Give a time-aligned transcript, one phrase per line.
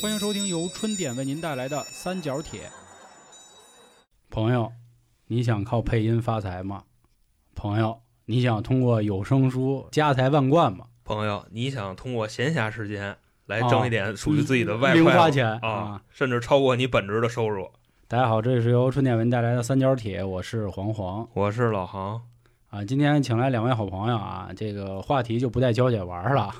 [0.00, 2.70] 欢迎收听由春点为您带来的三角铁。
[4.30, 4.70] 朋友，
[5.26, 6.84] 你想靠配音发财吗？
[7.56, 10.86] 朋友，你想通过有声书家财万贯吗？
[11.02, 13.16] 朋友，你想通过闲暇时间
[13.46, 17.68] 来挣一点属于自己的外零花钱啊，甚至超过你本职的收入。
[18.06, 22.22] 大家好，这里是由春点为您带来的三角铁，我是黄黄我是老航，
[22.68, 22.84] 啊。
[22.84, 26.54] 今天请来两位好朋友啊，这个话题就不带娇姐玩了，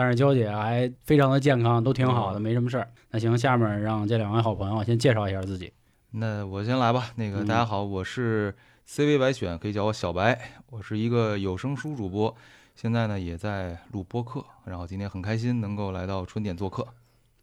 [0.00, 2.88] 但是娇姐还非常的健康，都挺好的，嗯没什么事儿。
[3.10, 5.70] 那行，下面让这两位好朋友先介绍一下自己。
[6.12, 7.10] 那我先来吧。
[7.16, 8.54] 那个嗯大家好，我是
[8.88, 10.40] CV 白选，可以叫我小白。
[10.70, 12.34] 我是一个有声书主播，
[12.74, 14.42] 现在呢也在录播客。
[14.64, 16.86] 然后今天很开心能够来到春点做客。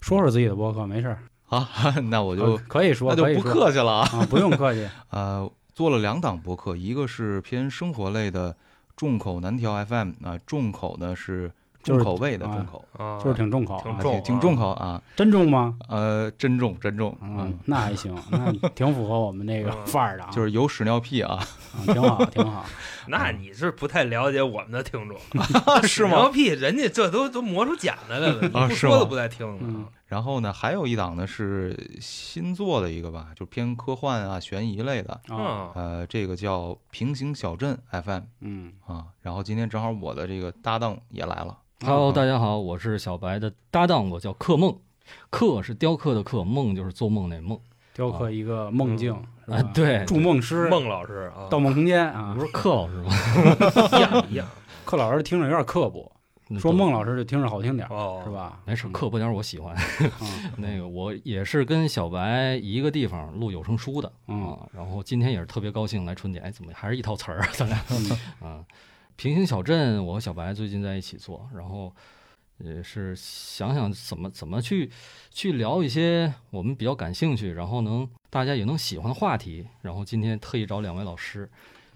[0.01, 1.69] 说说自己的播客，没事儿，啊，
[2.09, 4.09] 那我就啊可以说，那就不客气了啊。
[4.13, 4.89] 啊，不用客气。
[5.11, 8.57] 呃，做了两档播客，一个是偏生活类的
[8.95, 11.51] 众口难调 FM 啊，众口呢是
[11.95, 15.01] 重口味的啊重口，啊，就是挺重口挺重挺挺重口啊。
[15.15, 15.75] 真重吗？
[15.87, 22.65] 呃，真重真重，嗯嗯，，那还行，那挺符合我们那个嗯范儿的啊，就是有屎尿屁啊，啊挺好，挺好。
[23.07, 25.17] 那你是不太了解我们的听众，
[25.87, 26.11] 是吗？
[26.23, 29.91] 牛屁，人家这都都磨出茧子来了，不说都不带听嗯的。
[30.07, 39.07] 然后呢，还有一档呢是新做的一个吧，就偏科幻啊、悬疑类的，啊，嗯，呃，这个叫平行小镇 FM 嗯，啊。
[39.21, 44.77] 然后今天正好我的这个搭档也来了，Hello，啊大家好，我是小白的搭档，我叫克梦，
[45.29, 47.59] 克是雕刻的克，梦就是做梦那梦
[47.93, 49.13] 雕刻一个梦境
[49.47, 52.45] 啊，对，筑梦师，梦老师啊，盗梦空间啊不。
[52.45, 53.11] 是克老师吗？
[53.97, 54.47] 一样一样
[54.85, 56.09] 克老师听着有点刻薄，
[56.59, 58.31] 说孟老师就听着好听点儿，哦，是？
[58.31, 58.61] 吧？
[58.65, 59.75] 没事，刻薄点儿我喜欢。
[60.21, 67.49] 嗯 那个我也是跟小白一个地方录有声书的嗯啊，然后今天也是特别高兴来春节，哎，怎么还是一套词儿啊？
[67.53, 68.65] 咱俩嗯 啊，
[69.15, 71.93] 平行小镇，我和小白最近在一起做，然后
[72.59, 74.89] 也是想想怎么怎么去
[75.29, 79.67] 去聊一些我们比较感兴趣，然后能大家也能喜欢的话题。
[79.81, 81.49] 然后今天特意找两位老师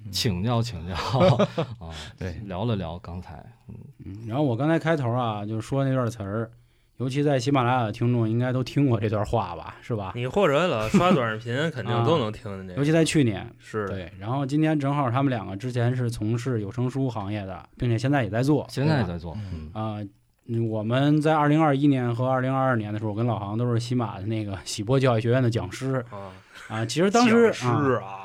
[0.09, 0.95] 请教请教
[1.79, 4.27] 啊，对聊了聊刚才，嗯。
[4.27, 6.49] 然后我刚才开头啊，就说那段词儿，
[6.97, 10.11] 尤其在喜马拉雅的听众应该都听过这段话吧，是吧？
[10.15, 12.79] 你或者老刷短视频，肯定都能听见这个。
[12.79, 14.11] 尤其在去年，是，对。
[14.19, 20.07] 然后今天正好他们两个之前是从事有声书行业的，并且现在也在做，现在也在做，嗯嗯，啊、
[20.47, 26.33] 嗯我们在二零二一年和二零二二年的时候，我跟老航都是喜马的那个喜播教育学院的讲师啊，
[26.67, 26.85] 啊。
[26.85, 28.20] 其实当时讲师啊，啊，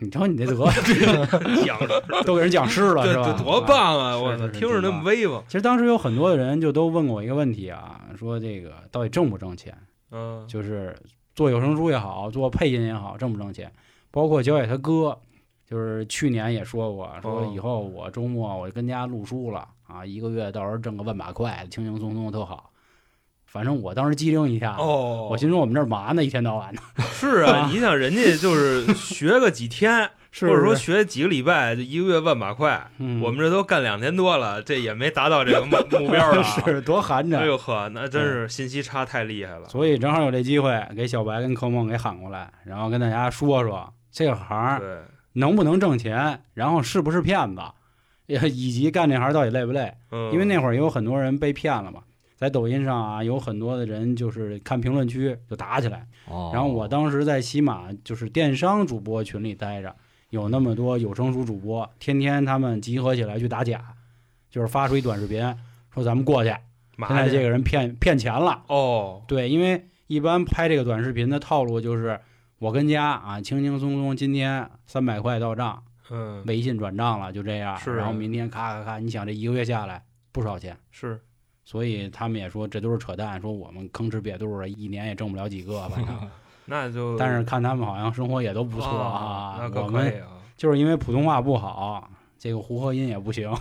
[0.00, 0.66] 你瞧你这德，
[1.64, 1.78] 讲，
[2.24, 3.32] 都给人讲诗了，这是吧？
[3.42, 4.10] 多棒啊！
[4.12, 5.42] 啊我操，听着那么威风。
[5.46, 9.76] 其实当时有很多的人就都问过我一个问题啊，说这个到底挣不挣钱？
[10.10, 10.96] 嗯，就是
[11.34, 13.72] 做有声书也好，做配音也好，挣不挣钱？
[14.10, 15.18] 包括焦野他哥，
[15.68, 22.70] 就是去年也说过，说哦以后我周末我就跟家录书了啊，一个月到时候挣个万把块，轻轻松松特好。
[23.50, 32.90] 反正我当时机灵一下，哦，我心说我们这儿嘛呢，一天到晚的，是啊，你想人家就是学个几天， 是或者说学几个礼拜，就一个月万把块。
[32.98, 36.62] 嗯我们这都干两年多了，这也没达到这个目 目标了啊。
[36.66, 37.38] 是多寒碜。
[37.38, 39.66] 哎呦呵，那真是信息差太厉害了。
[39.68, 44.98] 所以正好有这机会，给小白跟柯梦给喊过来，然后跟大家说说这个行对，
[45.32, 47.62] 能不能挣钱，然后是不是骗子，
[48.26, 49.94] 也以及干这行到底累不累。
[50.12, 52.00] 嗯，因为那会儿也有很多人被骗了嘛，
[52.38, 56.06] 在抖音上啊，有很多的人就是看评论区就打起来。
[56.28, 59.92] 哦，然后我当时在喜马就是电商主播群里待着，
[60.30, 63.82] 有那么多有声书主播，天天他们集合起来去打假，
[64.48, 65.42] 就是发出一短视频
[65.92, 66.54] 说咱们过去，
[67.08, 68.62] 现在这个人骗骗钱了。
[68.68, 72.20] 哦，对，因为一般拍这个短视频的套路就是
[72.60, 77.76] 我跟家啊轻轻松松，今天三百块到账，嗯，微信转账了，就这样。
[77.76, 80.76] 是啊然后明天咔咔咔，你想这一个月下来不少钱。
[80.92, 81.20] 是
[81.68, 86.16] 所以他们也说这都是扯淡，说我们吭哧瘪肚的，一年也挣不了几个，反正。
[86.64, 90.22] 那就但是看他们好像生活也都不错啊，我们。
[90.56, 93.54] 就是因为普通话不好，这个胡和音也不行，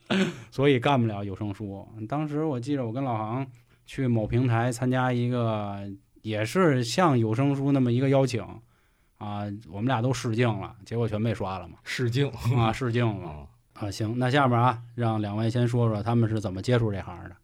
[0.52, 1.88] 所以干不了有声书。
[2.06, 3.46] 当时我记得我跟老航
[3.86, 5.90] 去某平台参加一个，
[6.20, 8.42] 也是像有声书那么一个邀请
[9.16, 13.90] 啊，我们俩都试镜了，结果全被刷了嘛，试镜啊，试镜了啊，啊。
[13.90, 17.34] 行，那下面啊，让两位先说说他们是怎么接触这行的。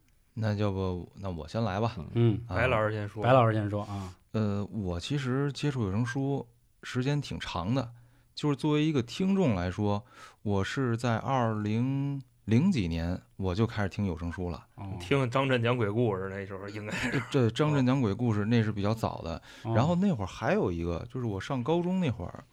[0.40, 1.94] 那要不那我先来吧。
[2.14, 4.14] 嗯，啊白老师先说，白老师先说啊。
[4.32, 6.46] 呃，我其实接触有声书
[6.82, 7.90] 时间挺长的，
[8.34, 10.02] 就是作为一个听众来说，
[10.42, 14.66] 我是在二零零几年我就开始听有声书了。
[14.76, 22.44] 哦听张震讲鬼故事那时候应该是这张震讲鬼故事那是比较早的，哦然后那会儿还有一个，就是我上高中那会儿，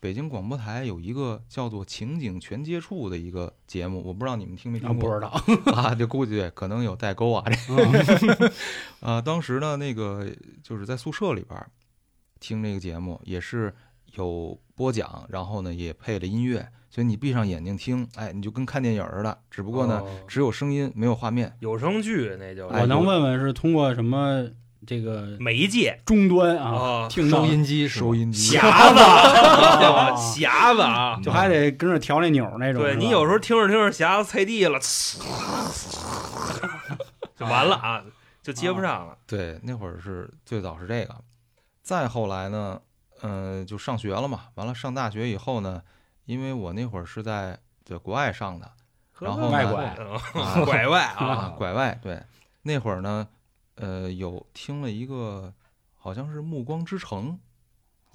[0.00, 5.28] 北京广播台有一个叫做《情景全接触》的一个节目，我不知道你们听没啊听过不知道，
[5.74, 5.94] 啊？
[5.94, 7.44] 就估计可能有代沟啊。
[7.50, 8.52] 这嗯
[9.00, 10.30] 啊，当时呢，那个
[10.62, 11.68] 就是在宿舍里边儿
[12.38, 13.74] 听这个节目，也是
[14.14, 21.52] 有播讲，然后呢也配了音乐，所以你闭上眼睛听，哎，你就跟看电影似的，只不过呢、哦只有声音没有画面。
[21.58, 24.48] 有声剧那就哎我能问问是通过什么
[24.86, 28.60] 这个媒介终端啊哦听收音机是收音机匣
[28.94, 31.18] 子，啊匣子啊！
[31.24, 32.82] 就还得跟着调那钮那种。
[32.82, 34.78] 对你有时候听着听着匣子踩地了，
[37.36, 38.02] 就完了啊，
[38.42, 39.16] 就接不上了。
[39.26, 41.14] 对，那会儿是最早是这个，
[41.82, 42.80] 再后来呢，
[43.22, 44.44] 嗯，就上学了嘛。
[44.54, 45.82] 完了上大学以后呢，
[46.24, 48.70] 因为我那会儿是在在国外上的，
[49.20, 52.22] 然后外拐嗯拐外啊啊，，拐外对，
[52.62, 53.26] 那会儿呢，
[53.80, 55.52] 呃，有听了一个
[55.96, 57.38] 好像是《暮光之城》，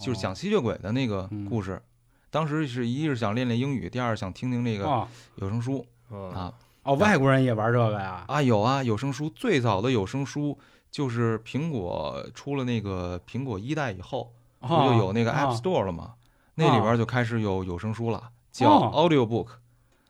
[0.04, 1.82] 就是讲吸血鬼的那个嗯故事。
[2.30, 8.26] 当时是一是想练练英语，第二想听听那个哦有声书嗯啊哦，外国人也玩这个呀？
[8.28, 10.58] 啊有啊有声书，最早的有声书
[10.92, 16.16] 就是苹果出了那个苹果一代以后，不就有那个 App 哦 Store 了吗？
[16.56, 19.48] 那里边就开始有有声书了，叫哦 Audio Book。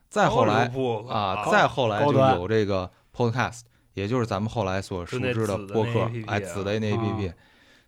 [0.08, 0.70] 再后来
[1.08, 3.62] 啊，再后来就有这个 Podcast，
[3.94, 7.32] 也就是咱们后来所熟知的播客哎，啊紫的那 APP。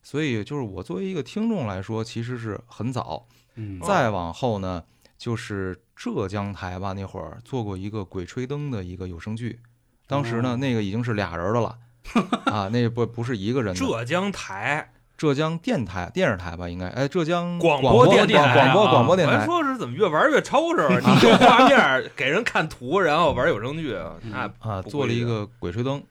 [0.03, 3.27] 所以就是我作为一个听众来说，其实是很早。
[3.57, 4.85] 嗯，再往后呢，
[5.19, 9.59] 就是浙江台吧，那会儿做过一个《鬼吹灯》的一个有声剧，
[10.07, 11.79] 当时呢，哦那个已经是俩人的了。
[12.47, 16.89] 啊，那不不是一个人的，浙江台浙江电台电视台吧，应该。
[16.89, 18.91] 哎，浙江广播播电台广播啊。
[18.93, 26.03] 广播电台，说是怎么越玩越抽抽， 你有画面给人看图，然后玩有声剧，那啊，不规矩做了一个鬼吹灯，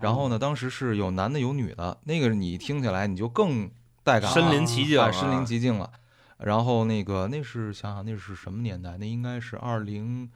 [0.00, 3.70] 然后呢，当时是有男的有女的，那个你听起来你就更
[4.02, 5.90] 带感了，身临其境啊，啊身临其境了。
[6.38, 8.96] 然后那个那是想想那是什么年代？
[8.98, 10.30] 那应该是二零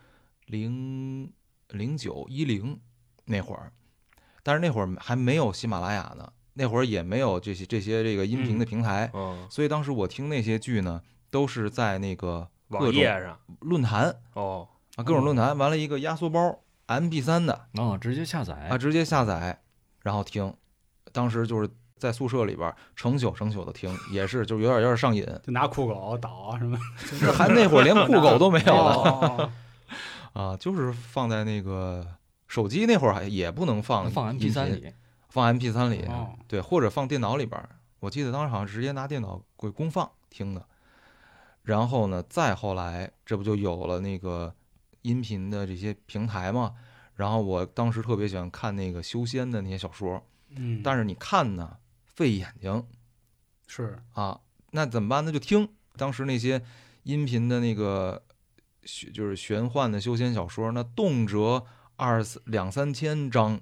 [0.47, 1.33] 零
[1.69, 2.79] 零九一零
[3.25, 3.73] 那会儿，
[4.43, 11.01] 但是那会儿还没有喜马拉雅呢，那会儿也没有这些这些这个音频的平台，嗯，所以当时我听那些剧呢，
[11.31, 17.67] 都是在那个各种网页上论坛哦，啊，各种论坛，完了一个压缩包 MP 3的。
[17.75, 19.61] 啊，直接下载啊，直接下载，
[20.03, 20.53] 然后听。
[21.13, 21.69] 当时就是
[21.99, 25.27] 在宿舍里边儿成宿成宿的听，也是就有点有点上瘾。
[25.45, 26.79] 就拿酷狗导啊什么
[27.21, 28.75] 这还那会儿连酷狗都没有
[30.33, 32.07] 啊，就是放在那个
[32.49, 34.93] 手机那会儿还也不能放放音 MP 3频，里，
[35.33, 37.59] 放 MP 三里，哦对，或者放电脑里边。
[38.01, 40.63] 我记得当时好像直接拿电脑给公放听的。
[41.63, 44.55] 然后呢，再后来这不就有了那个
[45.01, 46.75] 音频的这些平台嘛？
[47.15, 52.87] 然后我当时特别喜欢看那个修仙的那些小说，嗯，但是你看呢费眼睛
[53.67, 54.39] 是啊，
[54.73, 55.25] 那怎么办？
[55.25, 56.63] 那就听当时那些
[57.05, 58.23] 音频的那个
[58.85, 61.65] 玄就是玄幻的修仙小说，那动辄
[61.97, 63.59] 二三两三千章，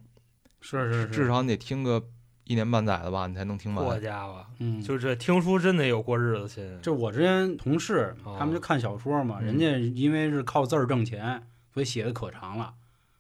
[0.61, 2.03] 是是是，至少你得听个
[2.45, 4.01] 一年半载的吧，你才能听好完。
[4.01, 11.43] 家伙，嗯，就这听书真得有过日子心，这我之前同事哦他们就看小说嘛，嗯人家因为是靠字儿挣钱，
[11.73, 12.75] 所以写的可长了。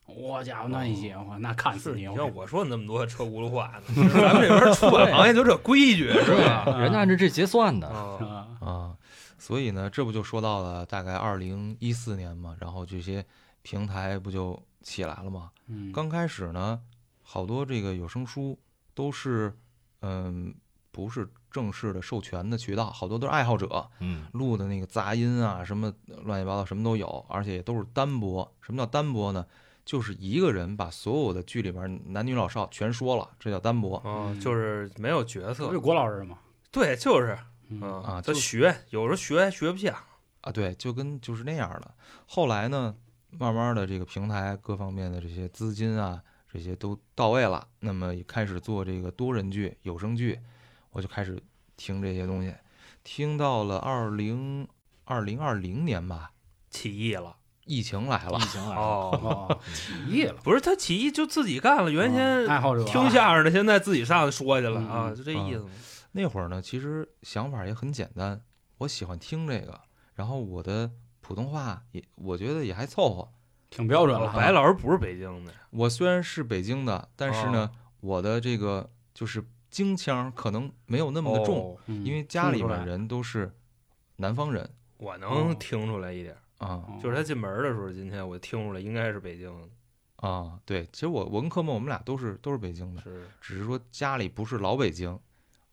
[0.06, 2.02] 我家伙那一写，我那看死你！
[2.02, 6.64] 是你像我说那么多车轱辘话呢， 咱们这边出版行业就这规矩是吧？
[6.66, 7.86] 啊人家按照这结算的，
[8.60, 8.96] 啊，
[9.38, 13.24] 所以呢，这不就说到了大概二零一四年嘛，然后这些
[13.62, 15.52] 平台不就起来了吗？
[15.68, 16.80] 嗯，刚开始呢，
[17.32, 18.58] 好多这个有声书
[18.92, 19.56] 都是，
[20.00, 20.52] 嗯，
[20.90, 25.94] 不是正式的授权的渠道，好多都是爱好者嗯，录的那个杂音啊，什么
[26.24, 28.52] 乱七八糟什么都有，而且也都是单播。
[28.60, 29.46] 什么叫单播呢？
[29.84, 36.36] 就是一个人把所有的剧里边男女老少全说了，这叫单播哦，就是没有角色不是，郭老师吗？
[36.72, 39.96] 对，就是，嗯嗯啊他学，有时候学还学不像，
[40.40, 41.94] 啊，对，就跟就是那样的。
[42.26, 42.92] 后来呢，
[43.30, 46.20] 慢慢的这个平台各方面的这些资金啊，
[46.52, 50.40] 这些都到位了，那么也开始做这个多人剧、有声剧，
[50.90, 51.40] 我就开始
[51.76, 52.52] 听这些东西，
[53.04, 54.66] 听到了二零
[55.04, 56.32] 二零二零年吧，
[56.70, 57.36] 起义了。
[57.66, 65.64] 疫情来了疫，情来了，哦， 哦，起义了， 不是他起义就自己干了，原先爱好者啊听相声的，现在自己上去说去了嗯啊，嗯就这意思。
[66.12, 68.42] 那会儿呢，其实想法也很简单，
[68.78, 69.80] 我喜欢听这个，
[70.14, 70.90] 然后我的
[71.20, 73.28] 普通话也我觉得也还凑合。
[73.70, 81.74] 挺标准了白老师不是北京的，我虽然是北京的，但是呢，哦我的这个就是京腔可能没有那么的重。
[81.74, 83.52] 哦嗯，因为家里面人都是
[84.16, 84.68] 南方人。
[84.96, 86.98] 我能听出来一点，啊哦。
[87.02, 93.28] 就是他进门的时候，今天我听出来应该是北京的，啊，对，其实我我跟柯梦我们俩都是都是北京的，是。
[93.40, 95.18] 只是说家里不是老北京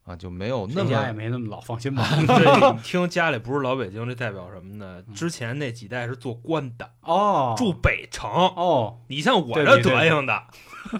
[0.07, 2.07] 啊，就没有那么家也么没那么老，放心吧。
[2.25, 5.03] 这 你听家里不是老北京，这代表什么呢？
[5.05, 8.29] 嗯之前那几代是做官的，哦，住北城。
[8.31, 10.43] 哦你像我这德行的，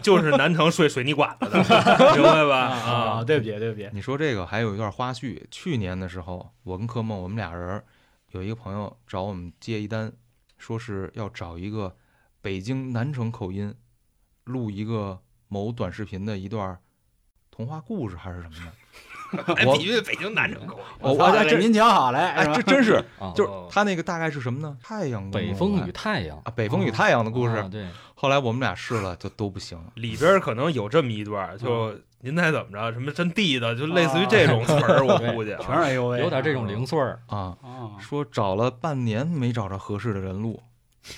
[0.04, 1.58] 就是南城睡水泥管子的，
[2.14, 2.58] 明白吧？
[2.68, 7.86] 啊，对不起对不起，你说这个还有一段花絮，去年的时候，我跟柯梦我们俩人儿
[8.32, 10.12] 有一个朋友找我们接一单，
[10.58, 11.96] 说是要找一个
[12.42, 13.74] 北京南城口音
[14.44, 16.78] 录一个某短视频的一段
[17.50, 18.72] 童话故事还是什么的。
[19.56, 20.84] 哎，我必须得北京南城口音。
[21.00, 24.76] 我我这您讲好嘞，哎这真是啊， 就是哦他那个大概是什么呢？
[24.82, 27.56] 太阳北风与太阳啊，北风与太阳的故事。
[27.56, 29.78] 啊对，后来我们俩试了，就都不行。
[29.96, 32.92] 里边可能有这么一段，就嗯您猜怎么着？
[32.94, 37.20] 什么真地的，就类似于这种词儿， 我估计啊全是哎呦喂，有点这种零碎儿。
[37.28, 40.60] 啊，啊，说找了半年没找着合适的人录，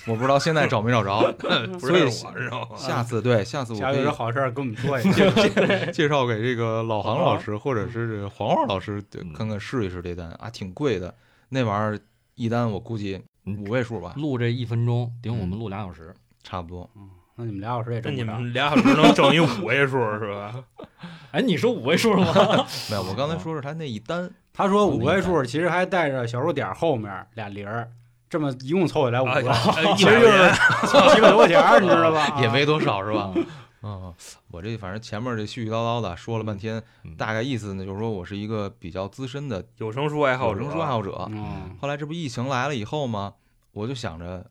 [0.06, 1.32] 我不知道现在找没找着。
[1.72, 2.76] 不所以是我，知道吗？
[2.76, 5.90] 下次对，下次我可以下次有这好事儿跟我们说一下。
[5.92, 11.14] 介绍给这个老杭老师或者是这黄黄老师嗯看看试一试这单啊，挺贵的，
[11.48, 12.00] 那玩意儿
[12.34, 16.88] 一单我估计嗯五位数吧，录这一分钟顶我们录俩小时，差不多。
[17.36, 18.22] 那你们俩小时也挣你。
[18.22, 20.62] 们俩小时能挣一五位数是吧？
[21.32, 22.66] 哎，你说五位数了吗？
[22.90, 27.90] 没有，我刚才说是他那一单，他说五位数，其实还带着小数点后面俩零儿，
[28.30, 32.34] 这么一共凑起来五啊个，一其实就是几百多块钱儿，你知道吧？
[32.40, 33.22] 也没多少是吧？
[33.24, 33.34] 啊
[33.82, 34.14] 嗯，
[34.50, 41.26] 我这反正前面这絮絮叨叨的说了半天，嗯大概意思呢就是说我是一个比较资深的有声书爱好者，有声书爱好者。
[41.32, 43.34] 嗯，后来这不疫情来了以后吗，
[43.72, 44.44] 我就想着，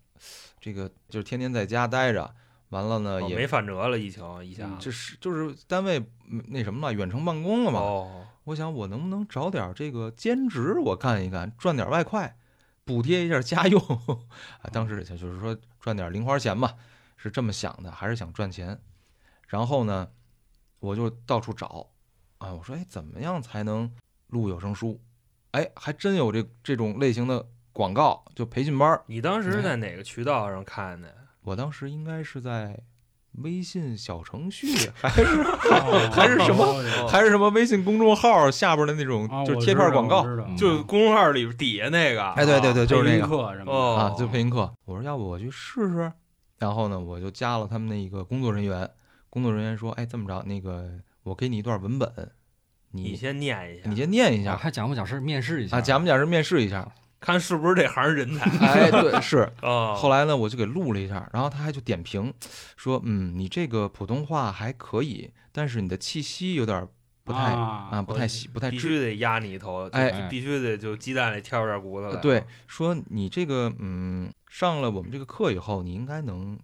[0.60, 2.30] 这个就是天天在家待着，
[2.70, 6.00] 完了呢也哦没反折了，疫情一下嗯这是就是单位
[6.32, 7.80] 嗯那什么了，远程办公了嘛。
[7.80, 12.36] 哦，我想我能不能找点这个兼职，我干一干，赚点外快，
[12.90, 13.80] 补贴一下家用
[14.64, 14.66] 啊。
[14.74, 16.74] 当时就是说赚点零花钱嘛，
[17.18, 18.82] 是这么想的，还是想赚钱。
[19.48, 20.10] 然后呢，
[20.80, 21.92] 我就到处找
[22.40, 23.92] 啊，我说哎，怎么样才能
[24.26, 25.00] 录有声书？
[25.52, 29.00] 哎，还真有这这种类型的广告，就培训班。
[29.06, 31.16] 你当时在哪个渠道上看的？
[31.42, 32.80] 我当时应该是在
[33.34, 34.68] 微信小程序，
[35.00, 35.44] 还是
[36.12, 40.26] 还是什么哦还是什么微信公众号下边的那种啊，就是贴片广告
[40.58, 43.28] 就公众号里底下那个，哎对对对就是那个。
[43.28, 43.72] 配音课什么的。
[43.72, 43.96] 哦。
[43.96, 44.74] 啊，就配音课。
[44.86, 46.12] 我说要不我去试试，
[46.58, 48.90] 然后呢，我就加了他们那个工作人员。
[49.32, 50.90] 工作人员说：“哎，这么着，那个
[51.22, 52.12] 我给你一段文本，
[52.94, 55.78] 你你先念一下，你先念一啊下还假模假式面试一下。
[55.78, 56.92] 啊，假模假式面试一下。
[57.20, 58.50] 看是不是这行人才。
[58.66, 59.52] 哎，对，是。
[59.62, 62.34] 哦，后来呢，我就给录了一下，然后他还就点评
[62.78, 66.88] 说：嗯，你这个普通话还可以，但是你的气息有点
[67.24, 68.80] 不太啊，啊，不太喜，不太必。
[68.80, 72.22] 须得压你一头，哎就必须得就鸡蛋里挑点骨头来。
[72.22, 76.58] 对，说你这个嗯，上了我们这个课以后，你应该能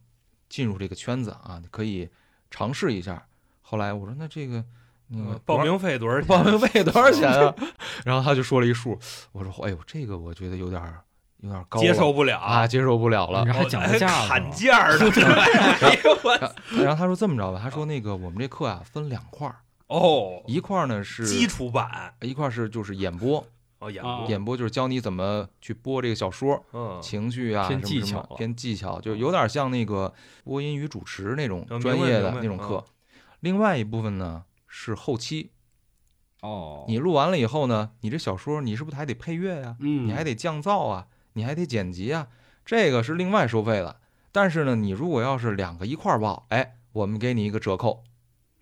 [0.50, 2.10] 进入这个圈子啊，你可以
[2.50, 3.28] 尝试一下。
[3.62, 4.64] 后来我说那这个
[5.10, 6.28] 嗯，报名费多少钱？
[6.28, 7.54] 报名费多少钱啊？
[8.06, 8.98] 然后他就说了一数，
[9.32, 11.02] 我说哎呦，这个我觉得有点儿
[11.42, 12.40] 有点高，接受不了。
[12.40, 13.42] 啊，接受不了了。
[13.42, 13.48] 你。
[13.48, 15.06] 这还讲个价还砍价儿呢，
[15.82, 19.58] 哎呦然后他说这么着吧，他说那个我们这课啊分两块儿，
[19.88, 22.14] 哦，一块儿呢是基础版。
[22.22, 23.46] 一块儿是就是演播，
[23.80, 24.20] 哦，演啊。
[24.22, 30.12] 播，演播就是教你怎么去播这个小说，嗯，情绪啊，偏什么技巧偏技巧，就有点像那个
[30.44, 32.84] 播音与主持那种哦专业的那种课。
[33.42, 34.44] 另外一部分呢
[34.77, 35.53] 是后期，
[36.41, 42.27] 哦，你录完了以后呢，你这小说你是不是还得配乐呀、嗯，你还得降噪啊，你还得剪辑啊，
[42.65, 44.01] 这个是另外收费的。
[44.34, 48.03] 但是呢，你如果要是两个一块儿报，哎，我们给你一个折扣。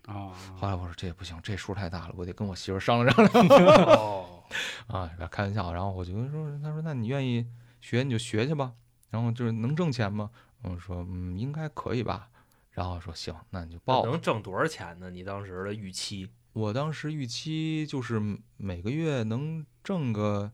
[0.06, 4.44] 哦，后来我说这不行，这数太大了，我得跟我媳妇商量商量哦，
[4.86, 5.72] 啊，开玩笑。
[5.72, 7.44] 然后我就说，他说那你愿意
[7.80, 8.72] 学你就学去吧，
[9.10, 10.30] 然后就是能挣钱吗？
[10.62, 12.28] 我说嗯，应该可以吧。
[12.74, 14.04] 然后说行，那你就报。
[14.04, 15.08] 能挣多少钱呢？
[15.10, 16.28] 你当时的预期？
[16.52, 18.20] 我当时预期就是
[18.56, 20.52] 每个月能挣个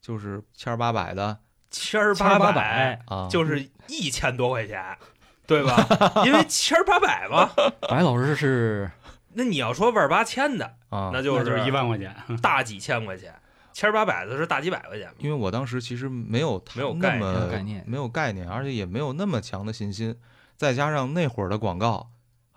[0.00, 4.96] 就是千儿八百的千儿千八百百，啊，就是一千多块钱，
[5.46, 6.22] 对吧？
[6.24, 7.50] 因为千儿八百嘛，
[7.88, 8.90] 白老师是
[9.34, 13.34] 那你要说万八千的，啊，那就是一万块钱，大几千块钱，
[13.72, 15.10] 千儿八百的是大几百块钱。
[15.18, 20.14] 因为我当时其实没有没有那么没有概念没有概念，而且也没有那么强的信心，
[20.56, 22.10] 再加上那会儿的广告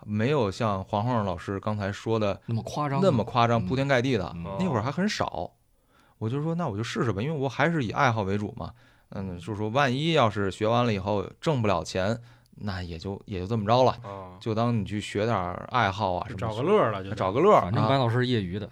[0.04, 3.66] 没有像黄黄老师刚才说的那么夸张，那么夸张、嗯。
[3.66, 5.50] 铺天盖地的，那会儿还很少。
[6.18, 8.72] 我就说那我就试试吧，因为我还是以爱好为主嘛。
[9.10, 12.18] 嗯，就是说万一要是学完了以后挣不了钱，
[12.56, 15.36] 那也就也就这么着了，哦，就当你去学点
[15.70, 18.68] 爱好啊什么，找个乐了就找个乐儿反正白啊老师是业余的，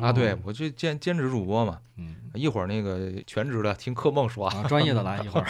[0.00, 0.12] 啊！
[0.12, 2.16] 对，我就兼兼职主播嘛，嗯。
[2.34, 5.46] 一会儿那个全职的听柯梦说，啊，专业的来 一会儿，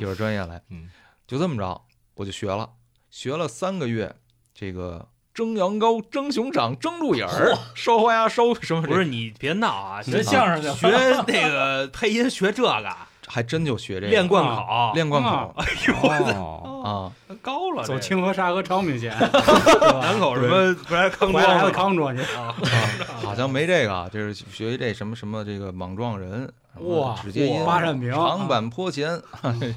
[0.00, 0.88] 一会儿专业来，嗯，
[1.26, 1.80] 就这么着，
[2.16, 2.70] 我就学了，
[3.10, 4.16] 学了三个月，
[4.54, 8.82] 这个蒸羊羔、蒸熊掌、蒸鹿眼儿、烧花鸭、烧什么？
[8.82, 10.88] 不是你别闹啊，学相声去学
[11.28, 12.96] 那个配音学这个，
[13.26, 15.94] 还真就学这个练贯口，练贯口哎呦，
[16.34, 17.12] 哦，啊。
[17.42, 19.14] 高了，走清河沙河昌平线，
[20.00, 22.22] 南口什么不来康回来还有庄康庄去。
[22.34, 22.56] 啊？
[23.22, 29.74] 好像没这个啊，这是学一这什么什么这个莽撞人，哇直接音、八扇屏长坂坡前嗯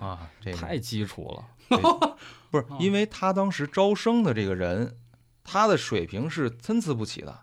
[0.00, 1.44] 啊，这个太基础了。
[2.50, 4.96] 不是因为他当时招生的这个人，
[5.42, 7.40] 他的水平是参差不齐的，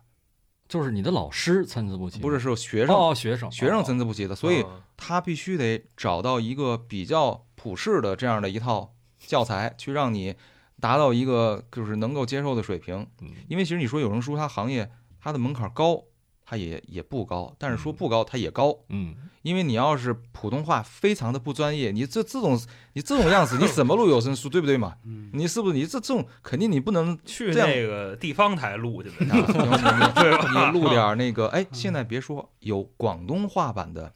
[0.67, 2.95] 就是你的老师参差不齐，不是是学生。
[2.95, 3.51] 哦，学生。
[3.51, 3.83] 学生哦。
[3.83, 10.35] 参差不齐的，所以嗯他必须得找到一个比较普适的这样的一套教材，去让你
[10.79, 13.05] 达到一个就是能够接受的水平。
[13.21, 13.31] 嗯。
[13.49, 16.03] 因为其实你说有声书它行业它的门槛高，
[16.51, 18.77] 它也也不高，但是说不高它也高。
[18.89, 22.59] 嗯，因为你要是普通话非常的不专业，你这这种
[22.91, 24.95] 你这种样子，你怎么录有声书，对不对嘛？
[25.05, 30.49] 嗯，你是不是你这这种肯定你不能去那个地方台录去的，啊，你 对吧？
[30.51, 34.11] 你你录点那个， 哎，现在别说有广东话版的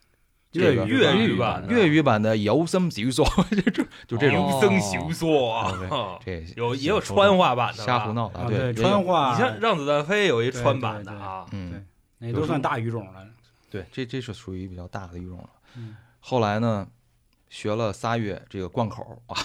[0.52, 11.86] 粤这个粤语语版的粤语版的有声小说，就就就这种哦生行说这有也有川话版的，瞎胡闹啊，对川话，你像让子弹飞有一川版的啊，对嗯，
[12.18, 13.26] 那都算大语种了。
[13.70, 15.50] 对，这这是属于比较大的语种了。
[15.76, 16.88] 嗯后来呢，
[17.50, 19.36] 学了仨月这个贯口啊，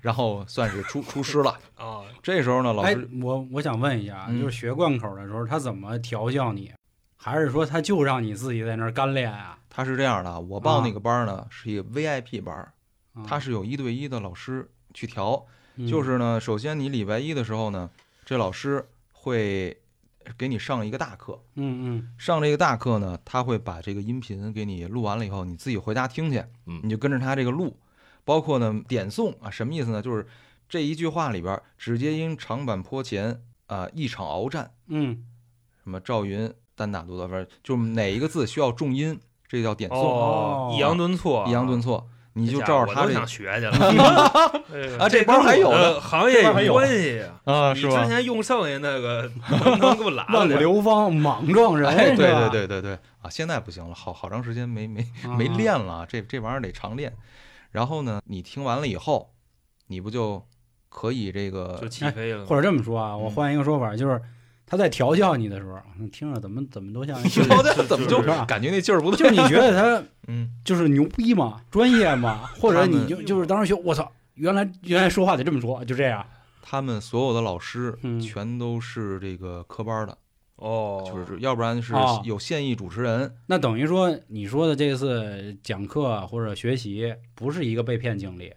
[0.00, 1.58] 然后算是出出师了。
[1.74, 6.72] 啊，这时候呢，老哎师，我我想问一下，嗯就是学贯口的时候，他怎么调教你？
[7.16, 9.58] 还是说他就让你自己在那儿干练啊？
[9.68, 12.72] 他是这样的，我报啊那个班儿呢是一个 VIP 班
[13.26, 15.44] 他是有一对一的老师去调。
[15.76, 17.90] 嗯就是呢，首先你礼拜一的时候呢，
[18.24, 19.79] 这老师会
[20.36, 22.14] 给你上一个大课，嗯嗯。
[22.18, 26.80] 上这个大课呢，他会把这个音频给你录完了以后，你自己回家听去，嗯。
[26.82, 27.76] 你就跟着他这个录，
[28.24, 30.02] 包括呢点诵啊，什么意思呢？
[30.02, 30.26] 就是
[30.68, 35.24] 这一句话里边儿，只接因长坂坡前啊、一场鏖战，嗯。
[35.82, 40.72] 什么赵云单打独斗，反正就哪一个字需要重音，这叫点诵，哦。
[40.74, 43.72] 抑扬顿挫，抑扬顿挫，你就照着他想学去了
[44.98, 45.70] 啊这班儿还有
[46.00, 47.40] 行业关系啊。
[47.44, 50.58] 啊，你之前用剩下那个 能不能给我拉万古了？
[50.60, 53.28] 流芳， 莽撞人，哎，对对对对对啊！
[53.28, 57.12] 现在不行了，好好长时间没没啊没练了，这这玩意儿得常练。
[57.72, 59.32] 然后呢，你听完了以后，
[59.88, 60.46] 你不就
[60.88, 62.46] 可以这就个起飞了。
[62.46, 64.20] 或者这么说啊，我嗯换一个说法，就是
[64.70, 65.78] 他在调教你的时候，
[66.12, 69.18] 听着怎么怎么都像 调教怎么就是感觉那劲儿不对？
[69.18, 71.60] 就你觉得他 嗯，就是牛逼吗？
[71.72, 72.48] 专业吗？
[72.60, 76.24] 或者你就就是当时学，我操，原来原来说话得这么说，就这样。
[76.62, 78.20] 他们所有的老师嗯。
[78.20, 80.16] 全都是这个科班的，
[80.54, 82.22] 哦，就是要不然是哦。
[82.24, 88.52] 有现役主持人，那等于说，你说的这次讲课或者学习，不是一个被骗经历？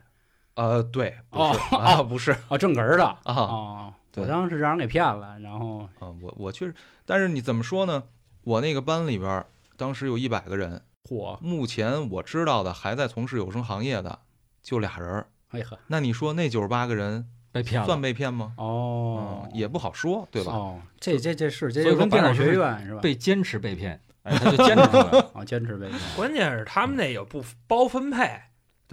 [0.54, 2.32] 呃，对，不哦是啊，不是。
[2.50, 3.04] 啊，正根儿的。
[3.04, 3.18] 啊。
[3.34, 3.94] 哦。
[3.96, 6.74] 对我当时让人给骗了，然后啊，我我确实，
[7.06, 8.04] 但是你怎么说呢？
[8.44, 9.46] 我那个班里边儿
[9.78, 14.20] 当时有一百个人，嚯，目前我知道的还在从事有声行业的
[14.62, 15.28] 就俩人儿。
[15.50, 18.02] 哎呵，那你说那九十八个人被骗了算。
[18.02, 18.54] 被骗吗？
[18.58, 20.52] 哦嗯，，也不好说，对吧？
[20.52, 23.02] 哦，这这这是这跟电脑学院是吧？
[23.02, 25.32] 被坚持被骗，哎，他就坚持出来了。
[25.36, 26.00] 啊，坚持被骗。
[26.16, 28.42] 关键是他们那有不包分配，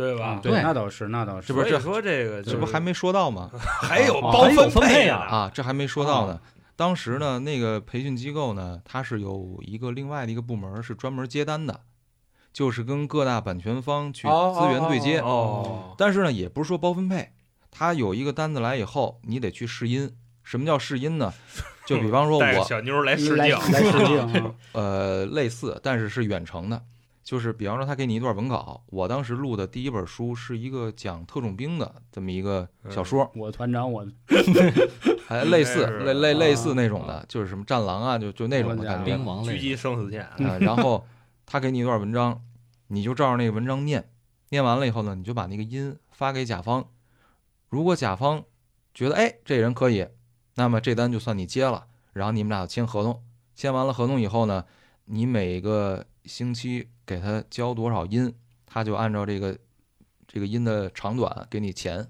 [0.00, 0.40] 对吧？
[0.42, 1.48] 对，对那倒是，那倒是。
[1.48, 3.50] 这不是所以说这个这不还没说到吗？
[3.82, 6.40] 还有哦包分配配啊呢啊，这还没说到呢。
[6.76, 11.80] 当时呢，那个培训机构呢，它是有一个另外的一个部门是专门接单的，
[12.52, 15.18] 就是跟各大版权方去哦资源对接。
[15.20, 17.32] 哦，但是呢，也不是说包分配，
[17.70, 20.10] 它有一个单子来以后，你得去试音。
[20.42, 21.32] 什么叫试音呢？
[21.86, 26.82] 就比方说 我小妞来试镜，来试镜啊，呃类似，但是是远程的。
[27.22, 34.06] 就是比方说，他给你一段文稿，我当时录的第一本书是一个讲特种兵的这么一个小说，我团长，我
[35.28, 39.24] 还类似类类类似啊那种的，就是什么战狼啊，就就那种的感觉兵。
[39.24, 41.06] 王狙击生死线，啊，然后
[41.46, 42.42] 他给你一段文章，
[42.88, 44.11] 你就照着那个文章念，
[44.48, 46.88] 念完了以后呢，你就把那个音发给甲方。
[47.68, 48.42] 如果甲方
[48.92, 50.09] 觉得哎这人可以，
[50.56, 53.22] 那么这单就算你接了，然后你们俩就签合同。
[53.54, 54.64] 签完了合同以后呢，
[55.04, 58.32] 你每个星期给他交多少音，
[58.64, 59.58] 他就按照这个
[60.28, 62.06] 这个音的长短给你钱，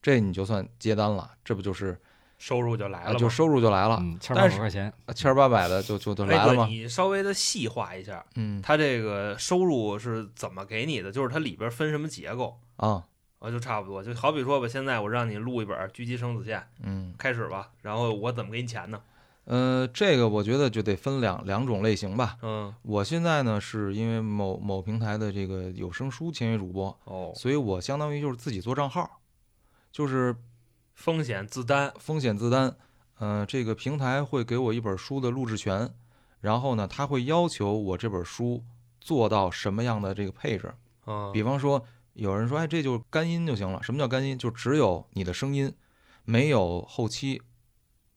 [0.00, 2.00] 这你就算接单了，这不就是
[2.38, 6.66] 收入就来了就收入就来了，嗯，千八百块钱，千儿八百的就就就来了吗？
[6.68, 11.10] 你稍微的细化一下，嗯他这个收入是怎么给你的？
[11.10, 13.02] 就是它里边分什么结构啊
[13.40, 13.50] 啊？
[13.50, 17.12] 就差不多，就好比说吧，现在我让你录一本《狙击生死线》，嗯。
[17.18, 19.00] 开始吧，然后我怎么给你钱呢？
[19.46, 22.36] 呃，这个我觉得就得分两两种类型吧。
[22.42, 29.20] 嗯，我现在呢是因为某某平台的这个有声书签约主播，哦，所以我相当于就是自己做账号，
[29.92, 30.34] 就是
[30.94, 32.76] 风险自担，风险自担。
[33.18, 35.94] 呃，这个平台会给我一本书的录制权，
[36.40, 38.64] 然后呢，他会要求我这本书
[39.00, 40.74] 做到什么样的这个配置。
[41.04, 43.80] 啊，比方说，有人说，哎，这就是干音就行了。
[43.80, 44.36] 什么叫干音？
[44.36, 45.72] 就只有你的声音，
[46.24, 47.40] 没有后期。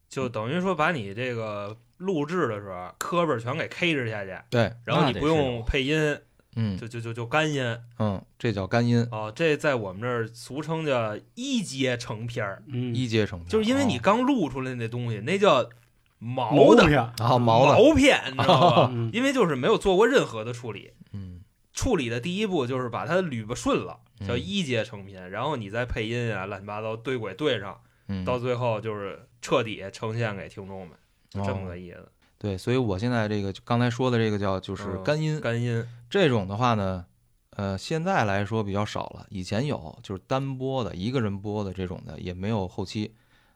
[0.10, 6.18] 就等于说把你这个录制的时候磕巴全给 K 制下去，对，然后你不用配音，
[6.56, 6.78] 嗯。
[6.78, 7.78] 就就就就干音。
[8.00, 13.48] 嗯，这叫干音，哦，这在我们这儿俗称叫一阶成片儿，嗯，一阶成片。
[13.50, 14.02] 就是因为你哦。
[14.02, 15.70] 刚录出来那东西，那叫
[16.18, 16.84] 毛毛的，
[17.20, 18.92] 啊毛的，毛片， 你知道吧？
[18.92, 19.12] 嗯。
[19.14, 21.42] 因为就是没有做过任何的处理，嗯，
[21.74, 24.40] 处理的第一步就是把它捋巴顺了，叫嗯。
[24.40, 30.98] 一阶成片，然后你再配音啊，乱七八糟对轨对上，嗯，到最后就是彻底呈现给听众们，
[31.30, 32.12] 就这么哦个意思。
[32.38, 37.06] 对，所以我现在这个刚才说的这个叫就是嗯干音，干音，这种的话呢，
[37.52, 43.14] 呃，现在来说比较少了，以前有就是单播的，一个人播的这种的，也没有后期，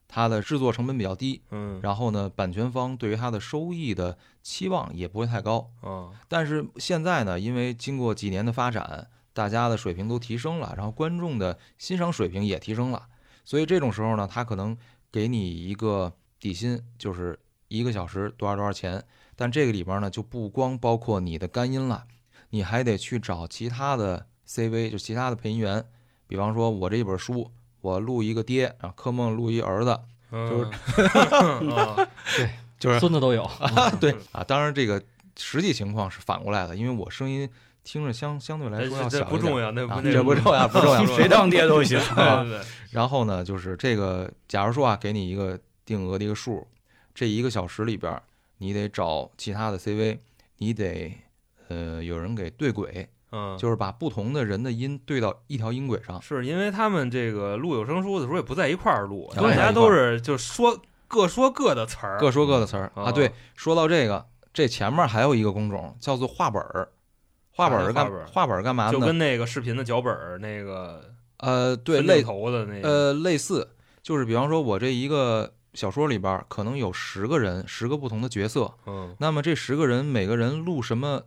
[0.08, 5.72] 它的制作成本比较低，嗯，然后呢，版权方对于它的收益的期望也不会太高。
[5.82, 13.08] 嗯，但是现在呢，因为经过几年的发展，大家的水平都提升了，然后观众的欣赏水平也提升了，
[13.44, 14.78] 所以这种时候呢，他可能
[15.12, 19.04] 给你一个底薪，就是一个小时多少多少钱。
[19.36, 22.06] 但这个里边呢，就不光包括你的干音了，
[22.52, 25.84] 你还得去找其他的 CV，就其他的配音员。
[26.28, 27.52] 比方说，我这一本书，
[27.82, 30.00] 我录一个爹，然后柯梦录一儿子，
[30.32, 31.02] 就是
[31.70, 32.10] 啊
[32.80, 33.50] 就是孙子都有。
[34.00, 34.44] 对啊。
[34.44, 35.04] 当然，这个
[35.38, 37.50] 实际情况是反过来的，因为我声音
[37.84, 41.06] 听着相相对来说要这小不重要，那啊不那这不重要， 不重要。
[41.16, 42.00] 谁当爹都行。
[42.16, 46.66] 对对对，然后呢，就是这个，假如说啊，给你一个定额的一个数，
[47.14, 48.22] 这一个小时里边，
[48.60, 50.18] 你得找其他的 CV，
[50.58, 51.14] 你得
[51.68, 56.22] 呃有人给对轨，嗯，就是把不同的人的音对到一条音轨上。
[56.22, 63.12] 是因为他们这个录有声书的时候也不在一块儿录，对大家都是就说各说各的词儿，各说各的词儿哦啊。
[63.12, 66.90] 对，说到这个，这前面还有一个工种叫做画本儿，
[67.56, 68.92] 画本儿干画本儿干嘛呢？
[68.92, 73.70] 就跟那个视频的脚本儿那个呃，对，类头的那个，呃类似，
[74.02, 81.24] 就是比方说我这一个小说里边儿可能有十个人，十个不同的角色，嗯那么这十个人每个人录什么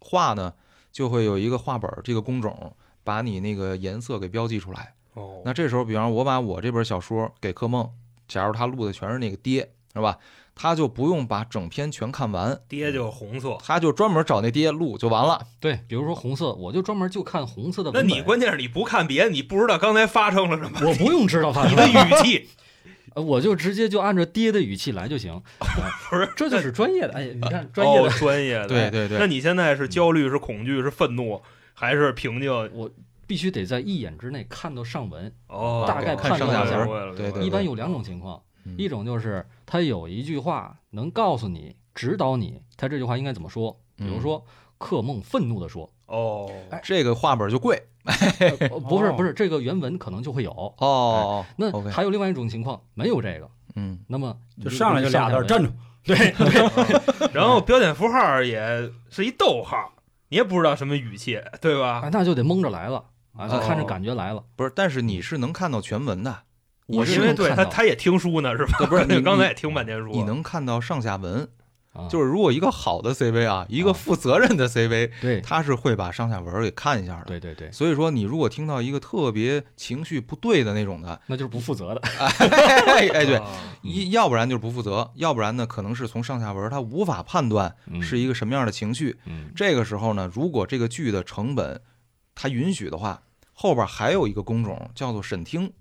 [0.00, 0.52] 画呢？
[0.92, 4.94] 就会有一个画本儿这个工种，把你那个颜色给标记出来。
[5.14, 7.88] 哦，那这时候，比方我把我这本小说给柯梦，
[8.28, 10.18] 假如他录的全是那个爹，是吧？
[10.60, 13.56] 他就不用把整篇全看完，爹就是红色。
[13.64, 15.40] 他就专门找那爹录就完了。
[15.58, 18.02] 对，比如说红色，我就专门就看红色的那。
[18.02, 22.48] 你关键是你不看别的，你不知道刚才发生了什么，我不用知道发你生的什么语气
[23.14, 25.40] 呃我就直接就按照爹的语气来就行。
[26.10, 27.14] 不是这就是专业的。
[27.14, 28.68] 哎，你看专业的哦，专业的。
[28.68, 31.40] 对对对那你现在是焦虑、是恐惧、是愤怒，
[31.72, 32.50] 还是平静？
[32.74, 32.90] 我
[33.26, 35.32] 必须得在一眼之内看到上文。
[35.48, 38.42] 哦，大概看上下文了对对一般有两种情况，嗯
[38.76, 43.78] 一种就是他有一句话能告诉你、指导你，他这句话应该怎么说。
[43.96, 44.44] 比如说，
[44.78, 46.50] 克梦愤怒地说哦，
[46.82, 48.50] 这个画本儿就贵呃
[48.88, 50.50] ：“不 是哦不是，这个原文可能就会有。
[50.78, 51.44] 哦。
[51.56, 55.70] 那还有另外一种情况，没有这个，嗯，那么就上来就俩字站住，
[57.32, 59.92] 然后标点符号也是一逗号，
[60.30, 62.00] 你也不知道什么语气，对吧？
[62.00, 63.04] 啊，那就得蒙着来了
[63.36, 64.42] 啊，就看着哦感觉来了。
[64.56, 66.44] 不是，但是你是能看到全文的，
[66.92, 68.86] 我是因为对他他也听书呢，是吧？
[68.86, 71.48] 不是 你刚才也听半天书，你能看到上下文。
[71.92, 77.24] 啊，就是如果一个好的 CV 啊，一个负责任的 CV，对他是会把上下文儿给看一下的。
[77.24, 82.00] 对对对，所以说，你如果听到一个特别情绪不对的那种的， 那就是不负责的。
[82.20, 83.50] 哎哎对，啊
[83.82, 89.16] 一要不然就是不负责，要不然呢，可能是从上下文儿他无法判断嗯是一个什么样的情绪。
[89.26, 91.80] 嗯这个时候呢，如果这个剧的成本
[92.36, 93.20] 他允许的话，
[93.52, 95.72] 后边还有一个工种叫做审听。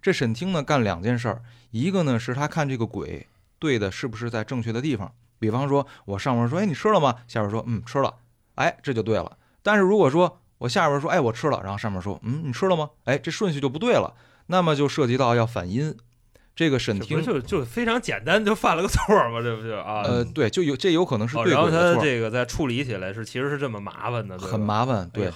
[0.00, 3.26] 这审听呢干两件事儿，一个呢是他看这个鬼
[3.58, 5.12] 对的是不是在正确的地方。
[5.38, 7.14] 比方说，我上面说，哎，你吃了吗？
[7.28, 8.14] 下边说，嗯，吃了，
[8.56, 9.36] 哎，这就对了。
[9.62, 12.90] 但是如果说我下边说，哎，我吃了，然后上面说，嗯，你吃了吗？
[13.04, 14.14] 哎，这顺序就不对了，
[14.46, 15.96] 那么就涉及到要反音。
[16.56, 20.02] 这个审听就就非常简单，就犯了个错儿嘛，这不就啊？
[20.02, 25.08] 呃，对，就有这有可能是哦，对然后他这个在处理起来是其实是这么麻烦的，很麻烦。
[25.10, 25.30] 对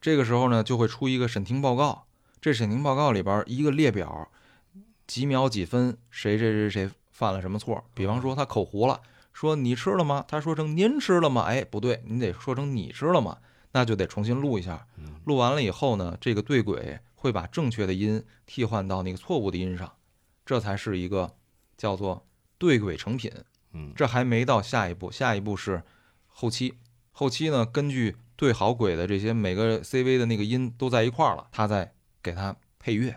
[0.00, 2.06] 这个时候呢，就会出一个审听报告。
[2.40, 4.30] 这审庭报告里边一个列表，
[5.06, 7.84] 几秒几分，谁谁谁谁犯了什么错？
[7.94, 9.00] 比方说他口糊了，
[9.32, 10.24] 说你吃了吗？
[10.28, 11.42] 他说成您吃了吗？
[11.42, 13.38] 哎，不对，你得说成你吃了吗？
[13.72, 14.86] 那就得重新录一下。
[14.96, 19.92] 嗯录完了以后呢，这个对轨会把正确的音替换到那个错误的音上，
[20.46, 21.34] 这才是一个
[21.76, 23.30] 叫做对轨成品。
[23.72, 25.82] 嗯，这还没到下一步，下一步是
[26.26, 26.74] 后期。
[27.12, 33.14] 后期呢，根据对好轨的这些每个 CV 的那个音都在一块儿了，它再给它配乐，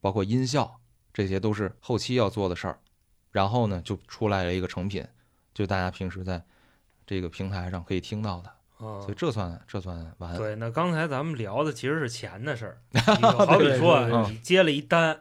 [0.00, 0.80] 包括音效，
[1.12, 2.78] 这些都是后期要做的事儿。
[3.32, 5.06] 然后呢就出来了一个成品，
[5.52, 6.42] 就大家平时在
[7.06, 10.34] 这个平台上可以听到的，啊所以这算这算完。
[10.36, 15.20] 对，那刚才咱们聊的其实是钱的事儿， 你就好比说你接了一单，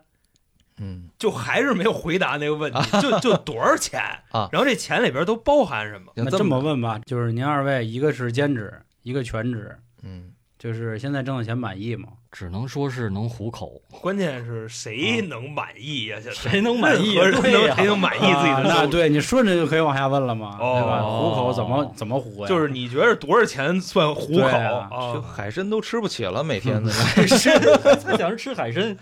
[0.78, 4.00] 嗯，就还是没有回答那个问题， 就就多少钱
[4.32, 6.14] 啊然后这钱里边都包含什么？
[6.16, 10.32] 那这么问吧，就是您二位一个是兼职，一个全职，嗯，
[10.66, 12.10] 就是现在挣的钱满意吗？
[12.32, 13.80] 只能说是能糊口。
[14.02, 16.18] 关键是谁能满意呀？
[16.20, 18.90] 现在谁能满意谁能满意自己啊那的收入？
[18.92, 21.04] 对你顺着就可以往下问了嘛，哦对吧？
[21.04, 22.48] 糊口怎么怎么糊呀？
[22.50, 25.22] 就是你觉得多少钱算糊口啊就啊？
[25.22, 26.90] 海参都吃不起了，每天的。
[26.92, 27.62] 海参，
[28.04, 28.98] 他想着吃海参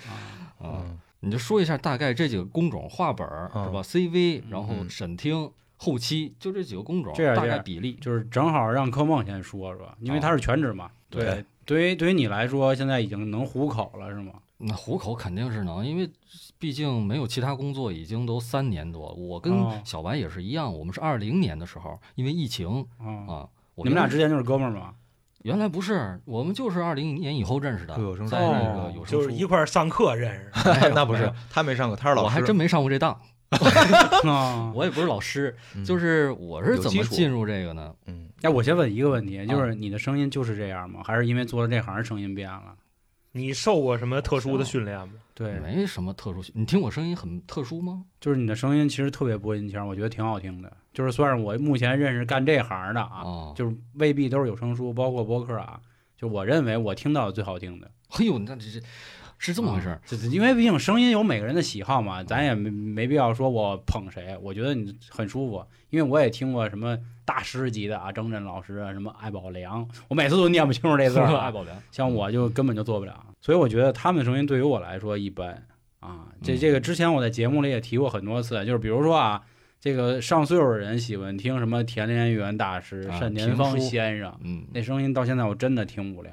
[0.59, 0.83] 啊
[1.21, 7.97] 你就说一下大概这几个工种，画本儿嗯是吧？CV，然后嗯审听、后期，就这几个工种，这样这样大概比例。
[8.01, 10.89] 就是正好让柯梦先说说，因为他是全职嘛。
[11.09, 14.33] 对对，于对于你来说，现在已经能糊口了是吗？
[14.57, 16.09] 那糊口肯定是能，因为
[16.57, 19.13] 毕竟没有其他工作，已经都三年多了。
[19.15, 24.93] 我哦跟小白也是一样，我们是二零年的时候，因为疫情啊，啊，我你们俩之间就是哥们儿吗？
[25.43, 30.49] 原来不是，我们就是二零年以后认识的有声，书在那哦个有声就是一块儿上课认识，
[30.95, 32.25] 那不是他没上过，他是老师。
[32.25, 33.19] 我还真没上过这当，啊，
[34.73, 37.93] 我也不是老师，嗯就是我是怎么进入这个呢？
[38.05, 41.01] 嗯，哎，我先问一个问题，啊就是你的声音就是这样吗？
[41.03, 42.75] 还是因为做了这行声音变了？
[43.35, 45.13] 你受过什么特殊的训练吗？
[45.33, 48.03] 对，没什么特殊，你听我声音很特殊吗？
[48.21, 50.71] 就是你的声音其实特别播音腔，我觉得挺好听的。
[50.93, 55.79] 就是算是我目前认识干这行的啊，哦，就是未必都是有声书，包括播客啊。
[56.15, 58.79] 就我认为我听到的最好听的，嘿呦，那这这
[59.37, 59.99] 是这么回事
[60.31, 64.37] 因为毕竟声音有每个人的喜好嘛，咱也没没必要说我捧谁。
[64.41, 73.25] 我觉得你很舒服，因为我也听过什么大师级的啊，张震老师啊，什么艾宝良，我每次都念不清楚这字儿 啊，爱宝良，像我就根本就做不了。
[73.41, 75.65] 所以我觉得他们的声音对于我来说一般
[75.99, 76.27] 啊。
[76.41, 79.41] 这嗯这个之前我在节目里也提过很多次，就是比如说啊，
[79.81, 86.31] 这个上岁数的人喜欢听什么田连元大师、啊单田芳先生，嗯，那声音到现在我真的听不了。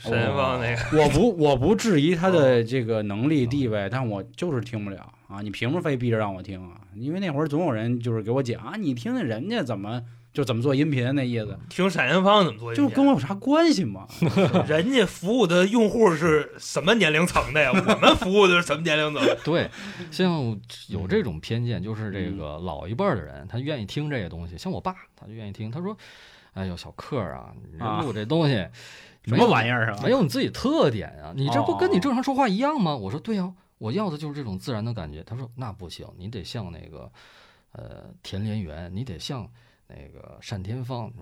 [0.00, 5.40] 沈元芳那个，我不我不质疑他的这个能力地位，但我就是听不了啊！
[5.42, 6.80] 你凭什么非逼着让我听啊？
[6.94, 12.88] 因为那会儿总有人就是给我讲啊，你听听人家怎么就怎么做音频那意思，听沈元芳怎么做音频？
[12.88, 14.06] 就跟我有啥关系吗？
[14.66, 17.70] 人家服务的用户是什么年龄层的呀？
[17.72, 19.22] 我们服务的是什么年龄层？
[19.44, 19.68] 对，
[20.10, 20.58] 像
[20.88, 24.56] 有这种偏见，就是嗯这个老一辈儿的人，他愿意听这些东西。
[24.56, 25.70] 像我爸，他就愿意听。
[25.70, 25.96] 他说
[26.54, 28.66] ：“哎呦，小克儿啊，你录这东西
[29.24, 30.00] 什么玩意儿啊？
[30.02, 37.10] 没有你自己特点啊，你这不跟你哦正常说话一样吗？”我说：“对呀、我要的就是这种自然的感觉。”他说：“那不行，你得像那个
[37.72, 39.48] 呃田连元，你得像
[39.86, 41.12] 那个单田芳。”：“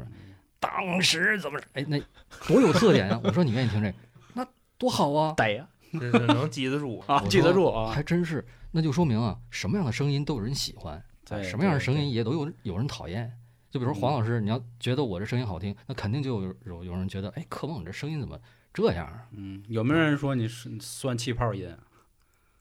[0.60, 1.60] 当时怎么？
[1.74, 2.00] 哎，那
[2.46, 3.94] 多有特点啊！” 我说：“你愿意听这个，
[4.34, 7.02] 那多好啊！”逮呀能记得住。
[7.06, 7.90] 啊，记得住啊！
[7.92, 13.37] 还真是，那就说明啊，什么样的声音都有人喜欢，对什么样的声音也都有有人讨厌。
[13.70, 18.38] 就比如说黄老师，你要觉得我这声音好听，那肯定就有有有人觉得，哎，柯梦你这声音怎么
[18.72, 19.26] 这样啊？
[19.32, 21.78] 嗯，有没有人说你是算气泡音啊？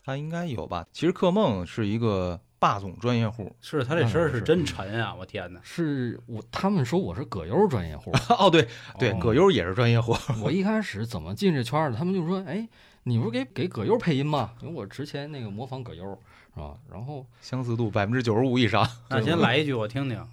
[0.04, 0.86] 他应该有吧？
[0.92, 3.54] 其实克梦是一个霸总专业户。
[3.60, 5.14] 是他这声儿是真沉啊！
[5.14, 5.60] 我天哪！
[5.64, 8.68] 是我他们说我是葛优专业户， 哦，对
[8.98, 10.16] 对，哦葛优也是专业户。
[10.42, 11.98] 我一开始怎么进这圈的？
[11.98, 12.68] 他们就说，哎，
[13.04, 14.54] 你不是给给葛优配音吗？
[14.62, 16.06] 因为我之前那个模仿葛优
[16.54, 16.78] 是吧？
[16.90, 18.88] 然后相似度百分之九十五以上。
[19.10, 20.26] 那先来一句我听听，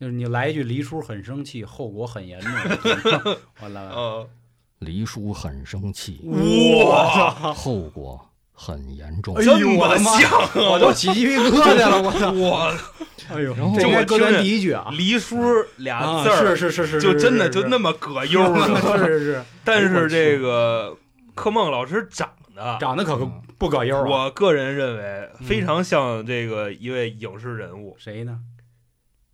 [0.00, 2.52] 就是你来一句黎叔很生气，后果很严重。
[3.60, 4.28] 完了，呃，
[4.78, 6.20] 黎叔很生气，
[6.86, 8.20] 哇，后果
[8.52, 9.34] 很严重。
[9.34, 10.10] 哎呦我的妈！
[10.70, 12.30] 我都起鸡皮疙瘩了，我操！
[12.30, 12.72] 我
[13.28, 14.88] 哎呦，这应该搁第一句啊。
[14.92, 15.36] 黎叔
[15.78, 18.98] 俩啊，字儿，是是是是，就真的就那么葛优了。
[18.98, 20.96] 是是是， 但是这个
[21.34, 24.24] 柯梦老师长得，长得可不不葛优啊。
[24.24, 28.38] 我个人认为非常像这个一位影视人物谁呢？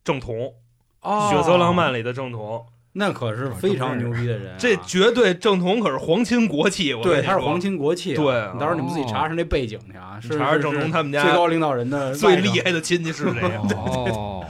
[0.04, 0.52] 郑彤，
[1.00, 4.56] 哦《血色浪漫》里的正统，那可是非常牛逼的人啊。
[4.58, 6.92] 这绝对正统可是皇亲国戚。
[6.94, 8.16] 我跟对，你说他是皇亲国戚啊。
[8.22, 10.20] 对到时候你们自己查查那背景去啊。
[10.20, 13.40] 是查查郑是是彤他们家最高领导人的最厉害的亲戚是谁？
[13.74, 14.44] 哦，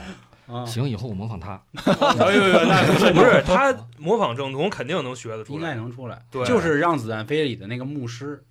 [0.47, 0.65] 啊。
[0.65, 1.59] 行，以后我模仿他。
[2.19, 5.75] 哎呦呦，那 可不是他模仿正统，肯定能学得出来应该来。
[5.75, 6.21] 能出来。
[6.29, 8.43] 对就是《让子弹飞》里的那个牧师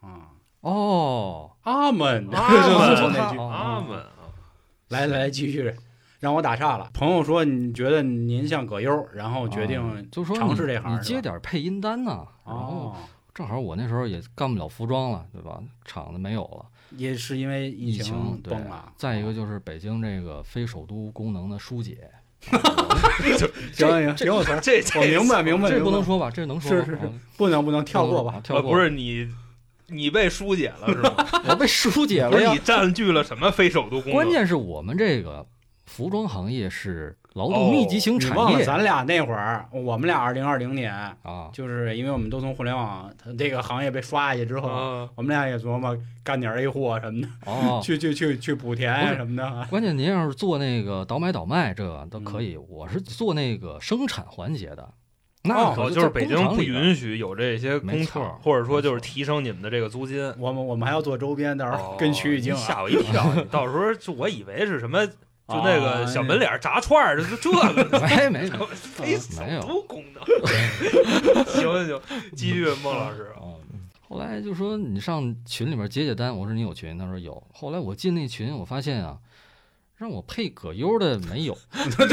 [0.00, 4.06] 啊，哦，阿门，阿门阿门啊！
[4.88, 5.74] 来来来，继续，
[6.20, 6.88] 让我打岔了。
[6.94, 12.24] 朋友说你觉得您像葛优，然后决定啊就说尝试这行你接点配音单呢。
[12.46, 12.96] 然后哦，
[13.34, 15.58] 正好我那时候也干不了服装了，对吧？
[15.84, 18.92] 厂子没有了，也是因为疫情对崩了。
[18.96, 22.10] 再一个就是北京这个非首都功能的疏解，
[23.72, 26.30] 行行行，我这我明白明白，这不能说吧？
[26.30, 28.40] 这能说吗是是是啊不能不能跳过吧啊？
[28.42, 29.26] 跳过呃不是你
[29.86, 31.14] 你被疏解了是吗？
[31.48, 32.58] 我被疏解了呀你。
[32.58, 34.12] 占据了什么非首都功能？
[34.12, 35.46] 关键是我们这个
[35.90, 49.66] 服装行业是劳动密集型产业忘了咱俩那会儿，我们俩二零二零年，啊，就是因为我们都从互联网这个行业被刷下去之后，啊，我们俩也琢磨干点 A 货什么的，哦， 去去去去补田什么的。
[49.68, 52.54] 关键您要是做那个倒买倒卖，这个都可以。
[52.56, 54.88] 嗯我是做那个生产环节的，
[55.42, 60.32] 那哦可哦，就是北京不允许有这些工没错厂，或者说就是提升你们的这个租金。
[60.38, 65.00] 我们我们还要做周边，到时候跟区域经啊，哦吓我一跳，到时候就我以为是什么，
[65.50, 68.66] 就那个小门脸炸串儿，就就这个没没有。
[68.66, 70.24] 非首没有都功能。
[71.46, 72.00] 行行行，
[72.36, 73.32] 继续孟老师。
[73.36, 73.56] 哦，
[74.08, 77.42] 后来就说你上群里面接接单，我说你有群，他说有。
[77.52, 79.18] 后来我进那群，我发现啊，
[79.96, 82.08] 让我配葛优的没有， 全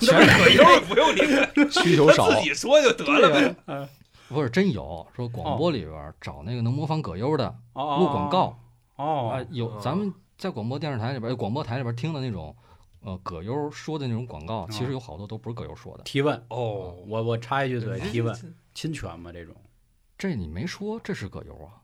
[0.00, 1.20] 是葛优，不用你
[1.70, 3.88] 需求少他，自己说就得了呗。
[4.28, 5.06] 不是真有。
[5.14, 8.58] 说广播里边找那个能模仿葛优的哦录广告
[8.96, 12.56] 啊哦，，有哦咱们在广播电视台里边、广播台里边听的那种，
[12.98, 16.02] 呃，葛优说的那种广告，其实有好多都不是葛优说的。
[16.02, 18.36] 提问，哦，我我插一句嘴，提问，
[18.74, 19.30] 侵权吗？
[19.30, 19.54] 这种？
[20.18, 21.78] 这你没说，这是葛优啊，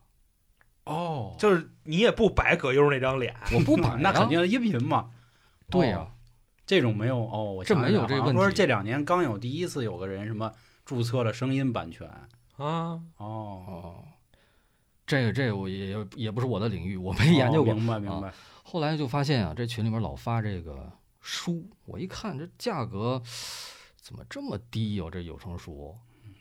[0.87, 5.09] 哦就是你也不摆葛优那张脸，我不摆 那啊肯定是音频嘛。
[5.71, 6.11] 对呀、哦
[6.67, 10.53] 这种没有哦，我这没有这个问题好像说是这两年刚有第一次有个人什么
[10.85, 12.07] 注册了声音版权。
[12.57, 14.05] 啊，哦，哦，
[15.09, 17.73] 这个这个我也也不是我的领域，我没研究过。
[17.73, 18.33] 哦明白明白。
[18.63, 23.21] 后来就发现啊，这群里面老发这个书，我一看这价格
[23.97, 25.97] 怎么这么低哟、这有声书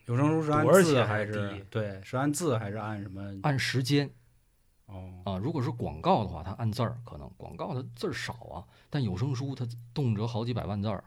[0.05, 2.01] 有声书是按字还是对？
[2.03, 3.21] 是按字还是按什么？
[3.43, 4.09] 按时间
[4.87, 11.03] 哦啊，如果是广告的话，它按字儿，可能广告它字儿少啊，但有声书它动辄好几百万字儿，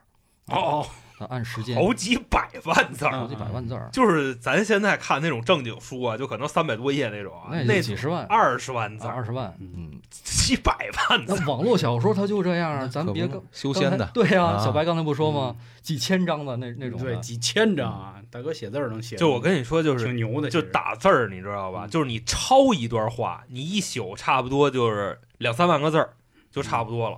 [0.51, 0.87] 哦
[1.17, 3.11] 它按时间好几百万字儿。
[3.11, 11.35] 好几百万字儿，就是咱现在看那种正经书啊，就可能三百多页那种啊，那那几十万，二十万字儿，二十万，嗯嗯，几百万字。
[11.37, 15.55] 那网络小说它就这样啊，咱别修仙的，对呀、啊小白刚才不说吗？
[15.83, 18.15] 几千章的那那种对，几千章啊！
[18.31, 21.85] 大哥写字儿能写，就我跟你说，就是挺牛的，就打字儿，你知道吧？
[21.85, 26.13] 嗯就是你抄一段话，你一宿差不多就是两三万个字儿，
[26.51, 27.17] 就差不多了。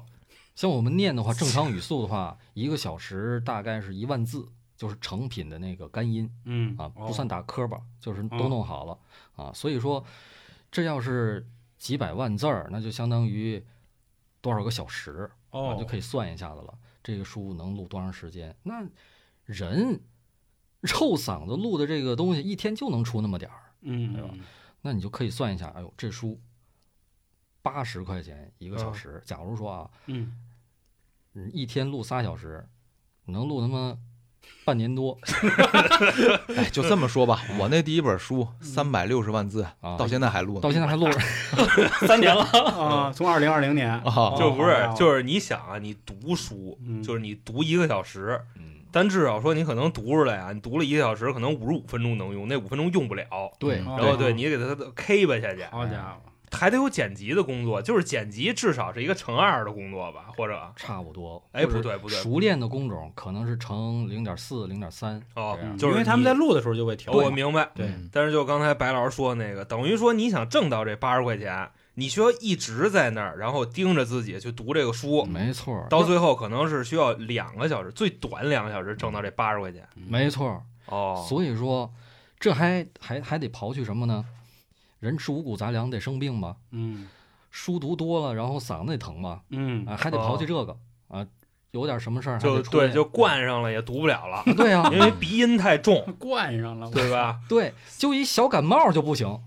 [0.56, 8.98] 像我们念的话，正常语速的话，一个小时大概是一万字，就是成品的那个干音嗯啊，哦不算打磕巴，就是哦都弄好了
[9.36, 9.52] 啊。
[9.54, 10.04] 所以说，
[10.72, 13.64] 这要是几百万字儿，那就相当于
[14.42, 16.74] 多少个小时啊，哦，就可以算一下子了。
[17.04, 18.56] 这个书能录多长时间？
[18.64, 18.86] 那
[19.46, 20.00] 人
[20.84, 24.34] 臭嗓子录的这个东西，一天就能出那么点儿，嗯对吧
[24.82, 26.40] 那你就可以算一下，哎呦，这书
[27.62, 29.22] 八十块钱一个小嗯时。
[29.26, 30.34] 假如说啊，嗯，
[31.36, 32.66] 嗯，一天录仨小时，
[33.26, 33.98] 能录他妈
[34.66, 35.18] 半年多
[36.56, 39.98] 哎，就这么说吧，我那第一本书三百六十万字，啊！
[39.98, 40.62] 到现在还录呢。
[40.62, 41.20] 到现在还录着
[42.08, 42.44] 三年了。
[42.72, 53.26] 啊，从二零二零年啊就不是哦，就是你想啊，你读书，嗯就是你读一个小时，嗯，但至少说你可能读出来啊，你读了一个小时，可能五十五分钟能用，那五分钟用不了。
[53.60, 61.44] 对，然后对你给它 K 吧下去，好家伙，还得有剪辑的工作，就是剪辑至少是一个乘二的工作吧，或者差不多。
[61.52, 65.22] 哎不对不对熟练的工种可能是乘零点四、零点三。
[65.36, 67.12] 哦，就是因为他们在录的时候就会调。
[67.12, 79.88] 我明白，对嗯但是就刚才白老师说的那个，等于说你想挣到这八十块钱，你需要一直在那儿，然后盯着自己去读这个书，没错，到最后可能是需要两个小时，最短两个小时挣到这八十块钱。
[79.96, 80.62] 没错。
[80.88, 81.92] 哦，所以说，
[82.40, 84.26] 这还还还得刨去什么呢？
[85.04, 86.56] 人吃五谷杂粮得生病吧？
[86.72, 87.08] 嗯。
[87.52, 89.42] 书读多了，然后嗓子得疼吧？
[89.50, 89.86] 嗯。
[89.86, 90.76] 啊，还得刨去这个。
[91.10, 91.26] 啊，
[91.72, 92.88] 有点什么事儿还就得出来。
[92.88, 97.40] 对就灌上了也读不了了， 对呀、因为鼻音太重， 灌上了，对吧？
[97.50, 99.40] 对，就一小感冒就不行。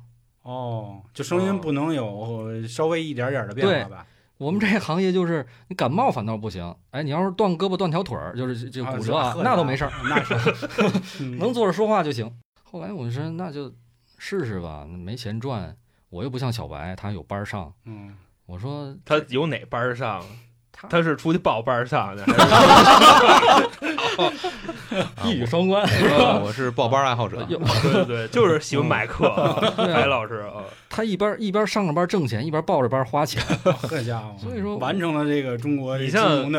[0.42, 4.06] 哦，就声音不能有稍微一点点的变化吧？
[4.38, 10.34] 我们这行业就是你感冒反倒不行，哎，你要是断胳膊断条腿儿，就是这这骨折啊，呵那都没事儿，那是。
[11.24, 11.38] 嗯。
[11.38, 12.30] 能坐着说话就行。
[12.62, 13.72] 后来我就说那就
[14.18, 15.76] 试试吧，没钱赚，
[16.08, 17.72] 我又不像小白，他有班上。
[17.84, 18.14] 嗯哦
[18.46, 20.24] 我说他有哪班上？
[20.80, 20.88] 他。
[20.88, 22.22] 他是出去报班儿上去，
[25.16, 27.58] 还 一语双关，啊我是报班爱好者，对
[27.92, 29.28] 对对， 就是喜欢买课
[29.76, 33.42] 白老师啊，他一边一边上着班挣钱，一边抱着班花钱。
[33.88, 36.50] 这家伙，所以说完成了这个中国你像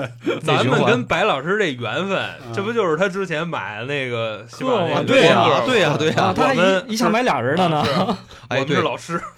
[0.41, 2.53] 咱们跟白老师这缘分，嗯。
[2.53, 5.01] 这不就是他之前买的那个课吗？
[5.05, 7.83] 对呀对呀对呀啊，他们一一下买俩人的呢。
[7.85, 8.17] 是我
[8.49, 9.19] 哎，们是对，老师，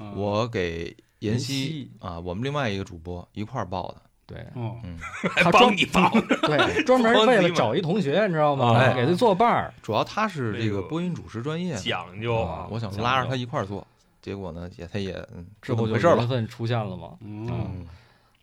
[0.00, 1.90] 嗯我给妍妍希希。
[2.00, 3.96] 啊，我们另外一个主播一块儿报的，
[4.30, 4.96] 对哦嗯，
[5.34, 6.08] 还他帮你报，
[6.46, 8.76] 对， 专门为了找一同学，你知道吗？
[8.78, 9.74] 哎给他做伴儿。
[9.82, 13.84] 主要他是这这个个播音主持专业讲究啊，我想拉着他一块儿做，
[14.22, 15.96] 结果呢，也他也嗯，之后就。
[15.96, 17.16] 缘分出现了嘛。
[17.20, 17.86] 嗯，嗯，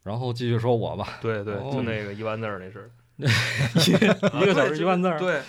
[0.04, 5.18] 然后继续说我吧，对对，哦就那个一万字儿那事儿一个小时一万字儿。
[5.18, 5.42] 对，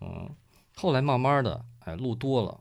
[0.00, 0.28] 嗯，
[0.76, 2.58] 后来慢慢的，哎，录多了，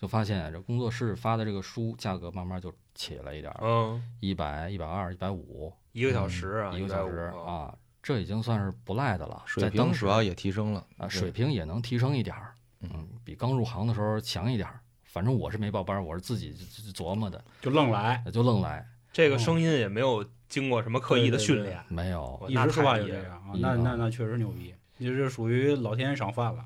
[0.00, 9.42] 就发现这工作室发的这个书价格慢慢就起来一点儿，嗯，一百、一百二、一百五一个小时啊，一个小时啊，这已经算是不赖的了。
[9.46, 14.80] 水在当时平主要也提升了啊，水平也能提升一点儿，嗯嗯，比刚入行的时候强一点儿。
[15.04, 16.54] 反正我是没报班儿，我是自己
[16.94, 22.42] 琢磨的，就愣来，就愣来，这个声音也没有经过什么刻意的训练，没有。
[22.48, 26.64] 一直说话就这样啊，那那那那确实牛逼，你这属于老天爷赏饭了。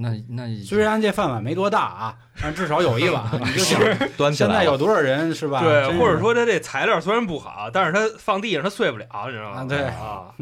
[0.00, 3.24] 那那虽然这饭碗没多大啊，但至少有一碗。
[3.40, 3.80] 你就想
[4.16, 4.48] 端起来。
[4.48, 5.60] 现在有多少人是吧？
[5.62, 9.60] 对，或者说他这材料虽然不好，但是他放地上他碎不了，你知道吗？
[9.60, 10.34] 啊对啊，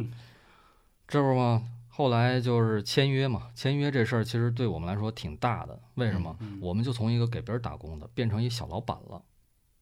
[1.08, 1.62] 这不吗？
[1.88, 5.78] 后来就是签约嘛，签约这事儿其实对我们来说挺大的。
[5.94, 6.36] 为什么？
[6.40, 9.22] 嗯我们就从一个给别人打工的变成一小老板了，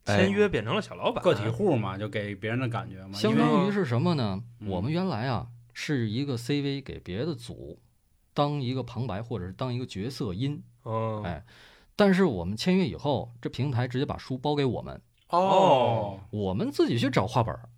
[0.05, 3.13] 哎签约变成了小老板，个体户嘛，就给别人的感觉嘛。
[3.15, 4.41] 相当于是什么呢？
[4.61, 7.81] 嗯我们原来啊是一个 CV 给别的组
[8.35, 11.43] 当一个旁白或者是当一个角色音，嗯，哎
[11.97, 17.69] 但是我们签约以后，这平台直接把书包给我们，哦，我们自己去找画本儿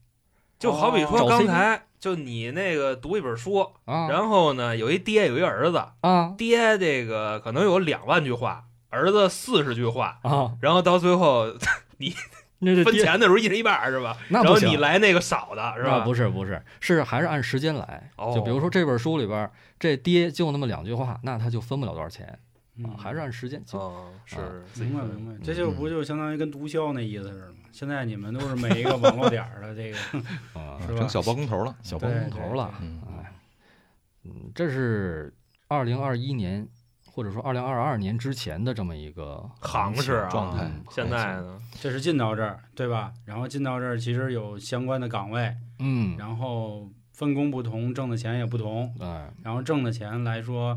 [0.58, 10.56] 就好比说找刚才就你那个读一本书，啊然后呢有一爹有一儿子，啊爹这个可能有两万句话，儿子四十句话，啊！
[10.62, 11.52] 然后到最后
[11.98, 12.14] 分
[12.58, 14.16] 那这爹钱的时候一人一半是吧？
[14.30, 16.00] 那不行然后你来那个少的是吧？
[16.00, 18.10] 不是不是，是还是按时间来。
[18.16, 22.26] 哦就比如说这本书里边，这爹就那么两句话，那他就分不了多少钱
[22.84, 23.62] 啊，还是按时间。
[23.64, 24.36] 就哦，是
[24.76, 27.54] 明白明白，这就不就相当于跟毒枭那意思似的吗？
[27.72, 29.98] 现在你们都是每一个网络点的这个，
[30.58, 31.76] 啊，是吧成小包工头了。
[31.82, 32.72] 小包工头了。
[34.24, 35.32] 嗯，这是
[35.68, 36.66] 二零二一年
[37.16, 43.10] 或者说二零二二年之前的这么一个行市啊状态嗯现在呢，这是进到这儿对吧？
[43.24, 49.06] 然后进到这儿其实有相关的岗位，嗯，然后分工不同，挣的钱也不同，对，
[49.42, 50.76] 然后挣的钱来说，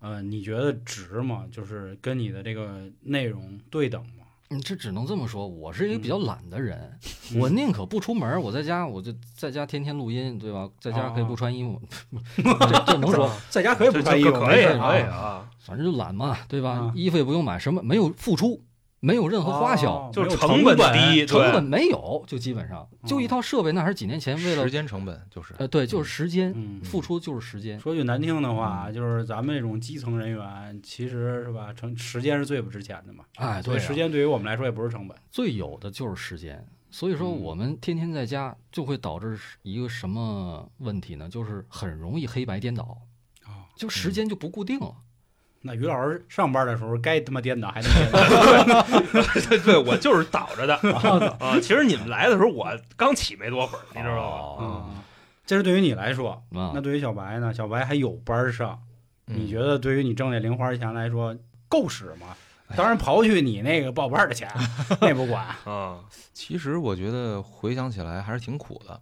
[0.00, 1.46] 呃，你觉得值吗？
[1.50, 4.26] 就是跟你的这个内容对等吗？
[4.50, 5.46] 嗯这只能这么说。
[5.46, 6.98] 我是一个比较懒的人，
[7.32, 10.68] 嗯我宁可不出门，我在家我就在家天天录音，对吧？
[10.80, 11.80] 在家可以不穿衣服，
[12.36, 15.48] 这这能说， 在家可以不穿衣服，可以可以啊。
[15.68, 16.92] 啊，反正就懒嘛，对吧啊？
[16.94, 18.64] 衣服也不用买，什么没有付出，
[19.00, 27.78] 没有任何花销哦，就是成本低，成本没有，就基本上就一套设备，那还是几年前为了时间成本就是呃，对，就是时间，嗯，付出就是时间。
[27.78, 33.24] 说句难听的话，就是咱们这种基层人员，其实是吧，成时间是最不值钱的嘛。
[33.36, 35.16] 哎，对啊，时间对于我们来说也不是成本。
[35.30, 36.66] 最有的就是时间。
[36.90, 41.28] 所以说，嗯我们天天在家，就会导致一个什么问题呢？
[41.28, 42.96] 就是很容易黑白颠倒，
[43.44, 44.94] 啊，就时间就不固定了。
[45.62, 48.82] 那于老师上班的时候该他妈颠倒还他妈颠倒。
[49.48, 50.74] 对 对，我就是倒着的
[51.40, 51.58] 啊。
[51.60, 54.20] 其实你们来的时候，我刚起没多会儿，你知道吗？
[54.20, 55.04] 哦啊，
[55.44, 57.52] 这是对于你来说，啊那，对于小白呢？
[57.52, 58.78] 小白还有班上，
[59.26, 61.36] 嗯你觉得对于你挣那零花钱来说
[61.68, 62.36] 够使吗？
[62.76, 64.46] 当然，刨去你那个报班的钱，
[65.00, 65.44] 那不管。
[65.64, 66.00] 啊，
[66.34, 68.92] 其实我觉得回想起来还是挺苦的。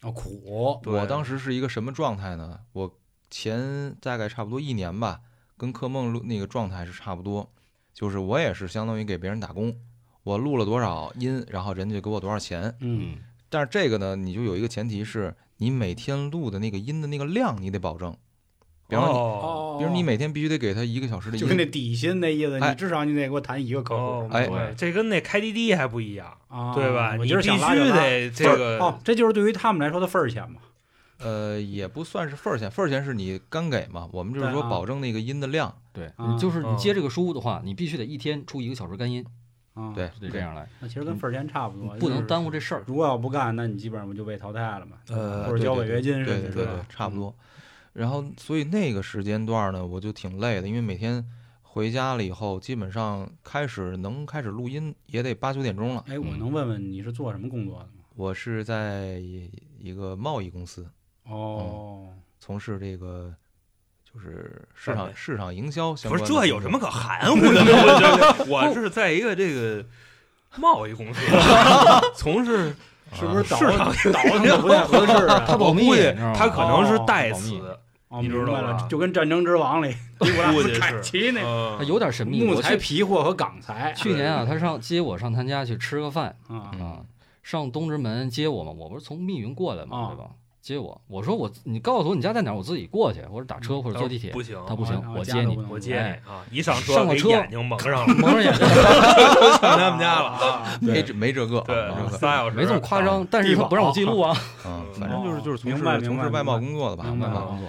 [0.00, 2.58] 啊，苦，我当时是一个什么状态呢？
[2.72, 2.92] 我
[3.30, 5.20] 前大概差不多一年吧，
[5.56, 7.48] 跟柯梦录那个状态是差不多，
[7.92, 9.74] 就是我也是相当于给别人打工，
[10.22, 12.74] 我录了多少音，然后人家给我多少钱。
[12.80, 18.16] 嗯，嗯，但是这个呢，你就有一个前提是你每天录的那个音的那个量你得保证，
[18.88, 27.14] 比方说你，哦，比如你每天必须得给他一个小时的就跟那，底薪那意思，哎你至少你得给我谈一个客哦户，哎对，这跟那开滴滴还不一样，啊，对吧？
[27.18, 30.60] 我今儿你必须得这个哦，这就是对于他们来说的份儿钱嘛。
[31.18, 39.24] 呃，也不算是份儿钱，份儿钱是你干给嘛，我们就是说保证那个音的量，对，啊你就是你嗯接这个书的话，你必须得一天出一个小时干音，
[39.74, 42.58] 啊，对，就得这样来，那其实跟份儿钱差不多，不能耽误这。
[42.58, 42.84] 事儿。
[42.86, 44.98] 如果要不干，那你基本上不就被淘汰了嘛？
[45.08, 47.14] 呃，或者交违约金似的，对对差不。
[47.16, 47.34] 多。
[47.92, 51.24] 然后，所以那个时间段呢，我就挺累的，因为每天
[51.62, 56.04] 回家了以后，基本上开始能开始录音也得八九点钟了。
[56.08, 57.90] 哎，我嗯能问问你是做什么工作的吗？
[58.16, 59.18] 我是在
[59.78, 60.88] 一个贸易公司
[61.28, 62.08] 哦，
[62.38, 63.32] 从事这个
[64.04, 66.40] 就是市场市场营销相不是关的工作。
[66.42, 68.44] 这有什么可含糊的呢？
[68.48, 69.84] 我是在一个这个
[70.56, 71.20] 贸易公司
[72.14, 72.74] 从事
[73.14, 75.44] 是不是倒市场倒腾的不太合适啊？
[75.46, 75.90] 他保密，
[76.36, 77.54] 他可能是代词，
[78.08, 82.42] 哦，你知道明白了吧，就跟《战争之王》里 估计凯是奇那嗯他有点神秘。
[82.42, 87.00] 木材、皮货和钢材去年啊，他上接我上他家去吃个饭啊
[87.42, 90.30] 上东直门接我嘛，我不是从密云过来嘛，啊对吧？
[90.64, 94.32] 接我，我说我你告诉我你家在哪儿，我自己过去，或者打车或者坐地铁。
[94.32, 96.42] 不行，他不行啊，我接你我接哎你啊！
[96.50, 98.64] 一上车上了车眼睛蒙上了， 蒙上眼睛，
[99.60, 100.78] 上他们家了啊！
[100.80, 104.34] 没没这个，对没这，个仨小时没这么夸张，但是他不让我记录啊。
[104.64, 107.68] 嗯，嗯反正就是就是从事从事外贸工作的吧，外贸工作。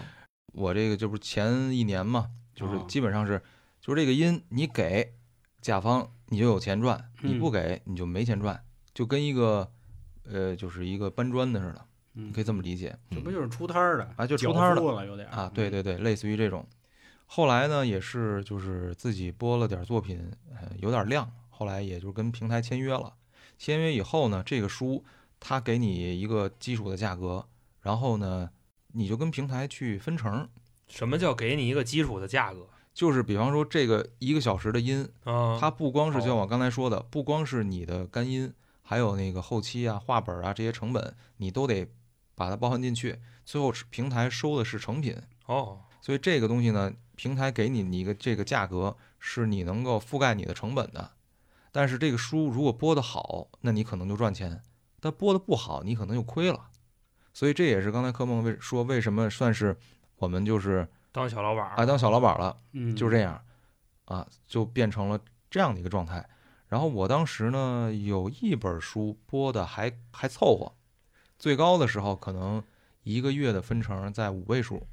[0.54, 3.42] 我这个这不是前一年嘛，就是哦基本上是，
[3.82, 5.12] 就是这个音你给
[5.60, 8.58] 甲方你就有钱赚，你不嗯给你就没钱赚，
[8.94, 9.70] 就跟一个
[10.32, 11.85] 呃就是一个搬砖的似的，
[12.16, 16.66] 嗯你可以这么理解这不就是出摊儿的啊就出摊儿的了有点啊，对，对对，类似于这种。
[17.28, 23.14] 后来呢，也是就是自己播了点作品，呃，有点量，后来也就跟平台签约了。
[23.58, 25.04] 签约以后呢，这个书
[25.40, 27.46] 他给你一个基础的价格，
[27.82, 28.50] 然后呢，
[28.94, 30.48] 你就跟平台去分成，
[30.88, 35.58] 什么叫给你一个基础的价格就是比方说这个一个小时的音，啊？
[35.60, 38.54] 它不光是就像哦我刚才说的，不光是你的干音，
[38.84, 41.86] 还有那个后期啊、画本啊这些成本，你都得
[42.36, 43.20] 把它包含进去。
[43.44, 45.16] 最后平台收的是成品，
[45.48, 51.12] 哦，所以这个东西呢，平台给你一个这个价格，是你能够覆盖你的成本的。
[51.72, 54.62] 但是这个书如果播得好，那你可能就赚钱；
[55.00, 56.70] 但播得不好，你可能就亏了。
[57.34, 59.78] 所以这也是刚才柯梦为说为什么算是
[60.16, 63.40] 我们就是当小老板儿啊当小老板了，嗯，就这样
[64.06, 65.20] 啊，就变成了
[65.50, 66.28] 这样的一个状态。
[66.68, 70.74] 然后我当时呢有一本书播的还还凑合，
[71.38, 72.64] 最高的时候可能
[73.04, 74.86] 一个月的分成在五位数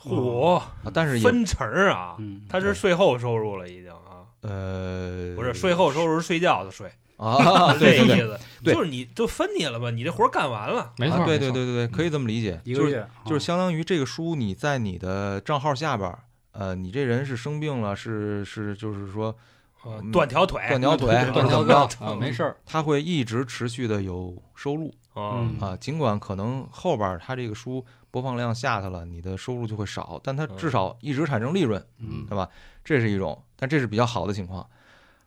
[0.00, 16.18] 嚯，啊，但是也分成啊，嗯，他是税后收入了已经啊，呃不是税后收入是睡觉的税，啊，这对对对意思，对就是你就分你了吧，你这活儿干完了，没错，啊，对对对对对，可以这么理解，就是一个月就是相当于这个书你在你的账号下边儿，
[16.52, 19.34] 呃，你这人是生病了，是是就是说
[20.12, 22.56] 断条腿，断条腿，对或者怎么断条胳着，啊，没事儿。
[22.66, 32.48] 他会一直持续的有收入嗯啊，尽管可能后边儿它这个书播放量下去了，你的收入就会少，但它至少一直产生利润，嗯对吧？
[32.84, 34.68] 这是一种，但这是比较好的情况。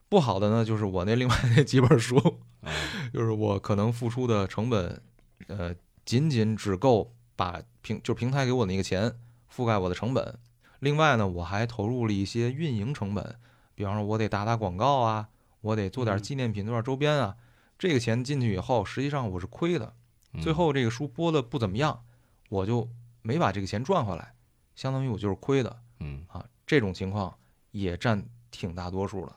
[0.08, 2.18] 不好的呢，就是我那另外那几本书，
[2.62, 2.72] 啊
[3.14, 5.02] 就是我可能付出的成本，
[5.48, 5.74] 呃，
[6.06, 9.14] 仅仅只够把平就平台给我的那个钱
[9.52, 10.38] 覆盖我的成本。
[10.80, 13.36] 另外呢，我还投入了一些运营成本，
[13.76, 15.30] 比方说我得打打广告啊，
[15.62, 17.36] 我得做点嗯纪念品、做点周边啊。
[17.80, 19.96] 这个钱进去以后，实际上我是亏的。
[20.34, 22.04] 嗯最后这个书播的不怎么样，
[22.50, 22.88] 我就
[23.24, 24.36] 没把这个钱赚回来，
[24.76, 26.46] 相当于我就是亏的嗯啊。
[26.68, 27.34] 这种情况
[27.72, 29.36] 也占挺大多数的。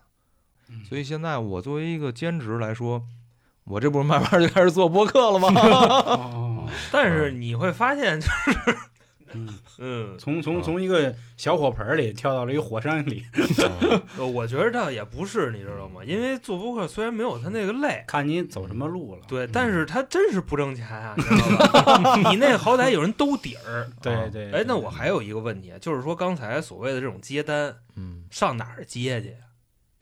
[0.68, 3.06] 嗯所以现在我作为一个兼职来说，
[3.64, 5.48] 我这不是慢慢就开始做播客了吗？
[5.54, 8.76] 哦，但是你会发现，嗯，
[9.78, 13.24] 嗯，从从从一个小火盆里跳到了一个火山里，
[14.18, 16.02] 呃我觉得倒也不是，你知道吗？
[16.04, 18.04] 因为做播客虽然没有他那个累。
[18.06, 19.22] 看你走什么路了。
[19.28, 22.16] 对，但是他真是不挣钱啊，你知道吧？
[22.30, 23.88] 你那好歹有人兜底儿。
[24.00, 29.36] 对对，哎，那我还有一个问题啊，就是说刚才所谓的这种接单，嗯，上哪儿接去呀？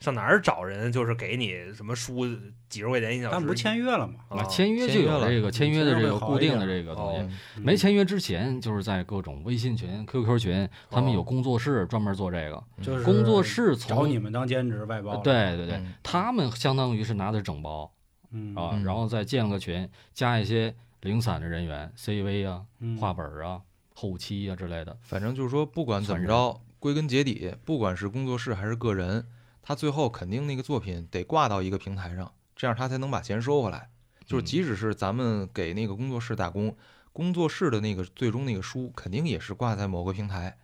[0.01, 0.91] 上哪儿找人？
[0.91, 2.27] 就是给你什么书
[2.67, 3.29] 几十块钱一小时？
[3.31, 4.15] 但不是签约了吗？
[4.29, 7.61] 啊签约就有这个签约的这个固定的这个东西。
[7.61, 12.61] 没签约之前，就是在各种微信群、QQ 群，他们有工作室专门做这个。
[12.81, 17.89] 就是工作室从找你们当兼职外包。，对对对嗯，他们相当于是拿的整包
[18.31, 23.61] 嗯啊，嗯然后再建个群，加一些零散的人员，CV 啊、嗯画本啊、
[23.93, 24.97] 后期啊之类的。
[25.03, 29.23] 反正就是说，不管怎么着，归根结底，不管是工作室还是个人，
[29.71, 33.89] 他最后肯定那个作品得挂到一个平台上，这样他才能把钱收回来。
[34.25, 36.75] 就是嗯即使是咱们给那个工作室打工，
[37.13, 40.57] 工作室的那个最终那个书肯定也是挂在某个平台，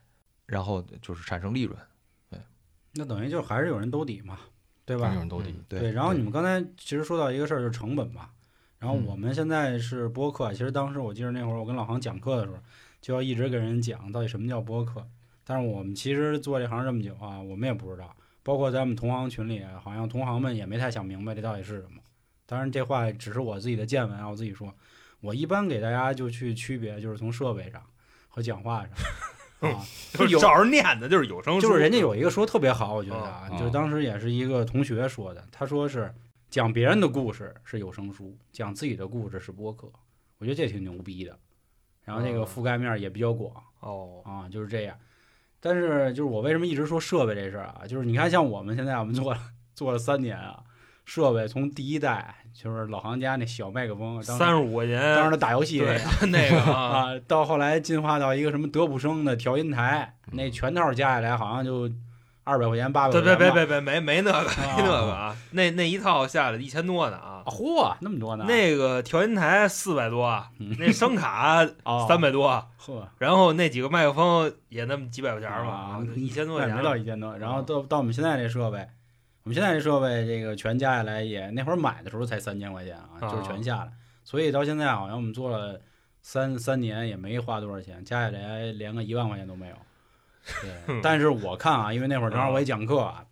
[0.46, 1.80] 然后就是产生利润，
[2.30, 2.38] 对
[2.96, 4.40] 那等于就还是有人兜底嘛，
[4.84, 5.20] 对吧有？
[5.20, 8.30] 人兜底嗯，对对，然后你们刚才其实说到一个事儿，就是成本嘛。
[8.78, 12.58] 然后嗯我们现在是播客，其实当时我记得那会儿我跟老航讲课的时候，
[13.00, 15.08] 就要一直给人讲到底什么叫播客。
[15.46, 18.14] 但是我们其实做这行这么久啊，我们也不知道，
[18.48, 22.02] 包括在我们同行群里，好像同行们也没太想明白这到底是什么。
[22.46, 24.74] 当然，这话只是我自己的见闻啊，我自己说。
[25.20, 27.84] 我一般给大家就去区别，就是从设备上
[28.30, 28.90] 和讲话上
[29.70, 29.86] 啊，
[30.16, 36.16] 就是照着念的，就是有声书，就是人家有一个说特别好，我觉得啊，哦就是当时也是一个同学说的，他说是
[36.50, 39.92] 讲别人的故事是有声书，讲自己的故事是播客，
[40.38, 41.38] 我觉得这挺牛逼的。
[42.06, 44.98] 然后那个哦覆盖面也比较广哦，啊，就是这样。
[45.60, 49.40] 但是就是我为什么一直说设备这事儿啊，就是你看像我们现在我们做了
[49.74, 50.60] 做了三年啊，
[51.06, 55.84] 设备从第一代就是老行家那小麦克风，当时三十五块钱当时打游戏
[56.32, 61.90] 那个啊，啊，到后来进化到一个什么德普生的调音台，那全套加起来好像就
[62.44, 63.56] 二百块钱八百别别块钱吧。
[63.56, 68.46] 别别别，没没那个啊没那个啊，那那一套下来一千多呢啊，嚯，那么多呢？
[68.48, 70.26] 那个调音台四百多，
[70.60, 75.64] 嗯那声卡 哦三百多，呵，然后那几个麦克风也那么几百块钱啊
[76.00, 77.38] 嘛，一千多块没钱到一千多。
[77.38, 78.78] 然后啊到到我们现在这设备，
[79.44, 83.92] 我们现在这设备这个全加下来也那会儿买的时候才三千块钱啊，啊就是全下来，
[84.24, 85.80] 所以到现在好像我们做了
[86.22, 89.76] 三三年也没花多少钱，加起来连个一万块钱都没有。
[90.62, 93.24] 对，但是我看啊，因为那会儿正好我也讲课啊。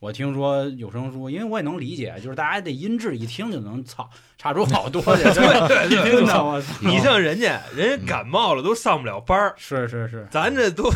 [0.00, 6.74] 我听说有声书，因为我也能理解， 就是大家的音质一听就能操差出好多去， 真的，对对对真的，我操！
[6.80, 10.90] 你像人家，人家感冒了都上不了班儿，是是是，咱这都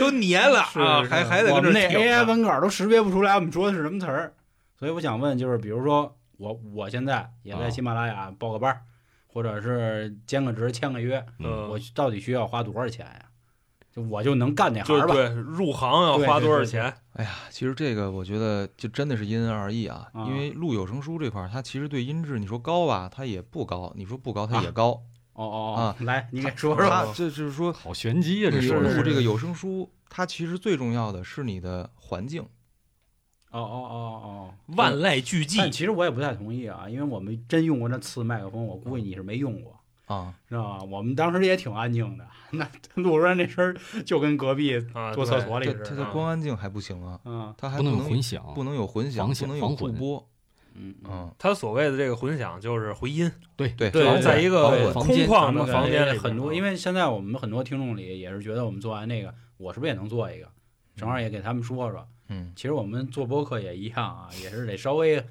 [0.00, 4.34] 都黏了啊，还还得我们那跟这挺 AI 文稿都识别不出来我们说的是什么词儿，
[4.76, 8.82] 所以我想问，就是比如说我我现在也在啊喜马拉雅报个班儿，
[9.28, 13.20] 或者是兼个职签个约，嗯我到底需要花多少钱呀？
[13.94, 15.14] 就我就能干这行吧？
[15.14, 16.92] 对入行要花多少钱？
[17.14, 25.02] 哎呀，其实这个我觉得就真的是因人而异啊，啊因为录有声书这块儿，它其实对音质，你说高吧，它也不高；你说不高，它也高。
[25.34, 27.12] 哦哦啊哦，来，你给说说。
[27.14, 32.42] 这就是说，好玄机啊，这说的是录这个有声书，它其实最重要的是你的环境。
[33.50, 33.94] 哦哦哦
[34.24, 40.82] 哦，万籁俱寂但，其实我也不太同意啊，因为我们真用过那次麦克风，我估计你是没用过，啊，知道吧？
[40.84, 43.74] 我们当时也挺安静的， 那录出来那声
[44.04, 45.84] 就跟隔壁啊，坐厕所里似的。
[45.84, 50.28] 它它光安静还不行啊，嗯它还不能混响，不能有混响，不能有防混驻播。
[50.74, 60.48] 嗯嗯，嗯，他所谓的这个混响就是回音，对，对防然后在一个混空旷的房间里很多，啊因为现在我们很多听众里也是觉得我们做完那个，我是不是也能做一个？
[60.96, 62.06] 正好也给他们说说。
[62.28, 65.22] 嗯其实我们做播客也一样啊，也是得稍微，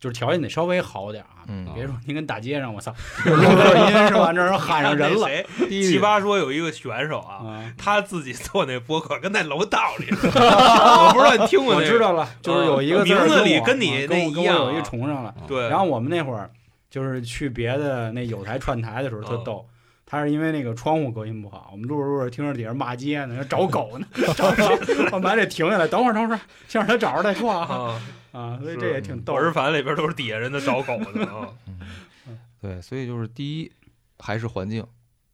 [0.00, 1.42] 就是条件得稍微好点啊。
[1.50, 2.94] 嗯别说您跟大街上，我操，
[3.24, 4.32] 录个音是吧？
[4.32, 5.46] 这人喊上人了，那谁
[5.82, 7.74] 七八说有一个选手啊，啊！
[7.78, 11.86] 他自己做那播客跟在楼道里， 我不知道你听过那个？
[11.86, 15.34] 我知道了，就是有一个名字里跟你那一样有一重上了。
[15.46, 16.50] 对，然后我们那会儿
[16.90, 19.66] 就是去别的那有台串台的时候特嗯逗，
[20.10, 24.66] 他是因为那个窗户隔音不好，我们录着录着听着底下骂街呢，找狗呢， 找着
[25.12, 27.68] 我们还得停下来，等会儿等会儿，先让他找着再说啊。
[27.68, 28.00] 啊，
[28.32, 33.70] 啊，所以这也挺逗耳返里边都是底下人在找狗呢啊，嗯， 对，所以就是第一
[34.18, 34.82] 还是环境，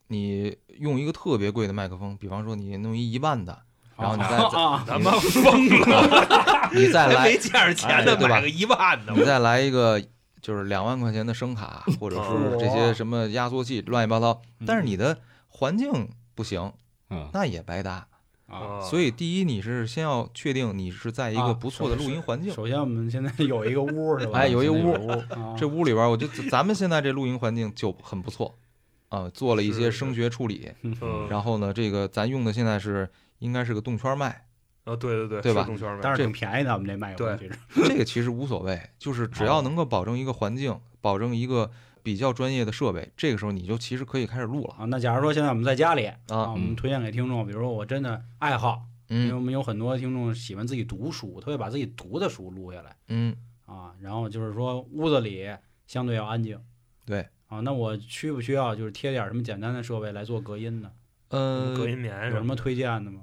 [0.09, 3.57] 你用一个特别贵的麦克风，比方说你弄一一万的，
[3.97, 8.29] 然后你再啊，他妈疯了，你再来没见着钱呢，哎对吧？
[8.29, 10.03] 买个一万的，你再来一个
[10.45, 15.19] 就是两万块钱的声卡，或者哦是这些什么压缩器乱七八糟，但是你的
[15.49, 16.71] 环境不行，
[17.09, 18.07] 嗯，那也白搭。
[18.47, 22.53] 啊，所以第一，你是先要确定你是在一啊个不错的录音环境。
[22.53, 24.39] 首先我们现在 有一个屋是吧？
[24.41, 28.55] 哎有一屋屋，啊这屋里边，我觉得咱们现在这录音环境就很不错，
[29.09, 30.71] 啊，做了一些声学处理。
[30.83, 30.95] 嗯，
[31.31, 34.45] 然后呢，这个咱用的现在是应该是个动圈麦，
[34.85, 35.67] 啊，对对对，对吧
[36.03, 41.71] 但是挺便宜的，我们这麦克风其实这个其实无所谓，就是只要能够保证一个环境，保证一个
[42.03, 44.85] 比较专业的设备，这个时候你就其实可以开始录了啊。
[44.85, 46.53] 那假如说现在我们在家里啊，啊。
[46.53, 53.95] 我们推荐给听众，比如说我真的爱好，因为嗯我们有很多听众喜欢自己读书，他会把自己读的书录下来嗯，啊。
[54.01, 55.49] 然后就是说屋子里
[55.87, 56.61] 相对要安静
[57.07, 57.61] 对，啊。
[57.61, 60.91] 那我需不需要就是贴点什么简单的设备来做隔音呢？
[61.29, 62.27] 呃，隔音棉？
[62.27, 63.23] 有什么推荐的吗？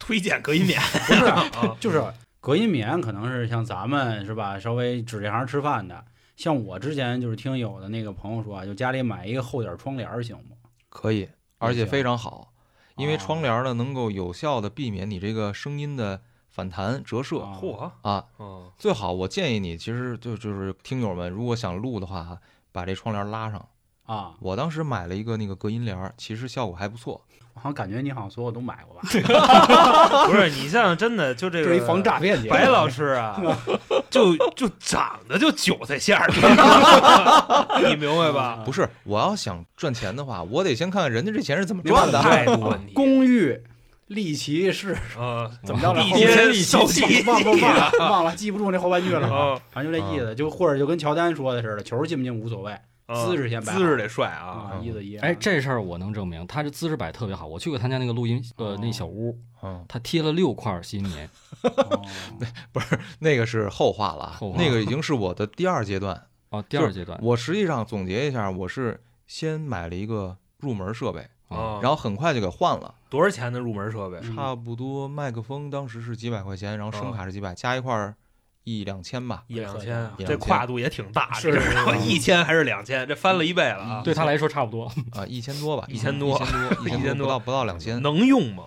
[0.00, 1.48] 推荐隔音棉 不是，啊，
[1.78, 2.02] 就是
[2.40, 6.04] 隔音棉可能是像咱们是吧，稍微指这行吃饭的。
[6.36, 10.56] 像我之前就是听有的那个朋友说啊，就家里买一个厚点窗帘儿行吗？
[10.88, 11.28] 可以，
[11.58, 12.52] 而且非常好，
[12.96, 18.24] 因为哦窗帘呢能够有效的避免你这个声音的反弹折射啊嚯，啊。
[18.38, 22.38] 哦，最好我建议你，其实就就是听友们如果想录的话，
[22.72, 23.68] 把这窗帘拉上。
[24.06, 27.24] 啊，我当时买了一个那个隔音帘儿，其实效果还不错。
[27.60, 29.02] 我好像感觉你好像所有都买过吧？
[30.26, 32.54] 不是你像真的就这个防诈骗节目。
[32.54, 33.38] 白老师啊，
[34.08, 36.26] 就就长得就韭菜馅儿，
[37.86, 38.62] 你明白吧？
[38.64, 42.18] 不是，我要想赚钱的话，我得先看看人家这钱是怎么赚的。
[42.22, 43.62] 态度问题，公寓
[44.06, 46.02] 利奇是啊，怎么着来？
[46.02, 49.28] 地后面天受气忘忘忘了忘了，记不住那后半句了。
[49.28, 52.78] 啊反正就这意思，就或者就跟乔丹说的似的，球进不进无所谓，啊
[53.14, 55.24] 姿势先摆好姿势得帅啊，啊，嗯意思一样。
[55.24, 57.46] 哎，这事儿我能证明，他这姿势摆特别好。
[57.46, 61.28] 我去过他家那个录音呃哦那小屋，嗯，他贴了六块吸音棉，
[61.62, 62.02] 哦
[63.18, 66.26] 那个是后话了那个已经是我的第二阶段。
[66.50, 74.18] 哦，第二阶段我实际上总结一下，我是先买了一个入门设备，啊，然后很快就给换了，多少钱的入门设备？
[74.24, 78.16] 嗯差不多麦克风当时是几百块钱，然后声卡是几百，加一块儿
[78.64, 79.44] 一两千吧。
[79.46, 84.02] 一两千这跨度也挺大，是这知道吗是一千还是两千，这翻了一倍了啊！
[84.04, 84.86] 对他来说差不多。
[85.12, 86.40] 啊，一千多吧，一千多
[86.86, 88.64] 一千多，不到不到两千，能用吗？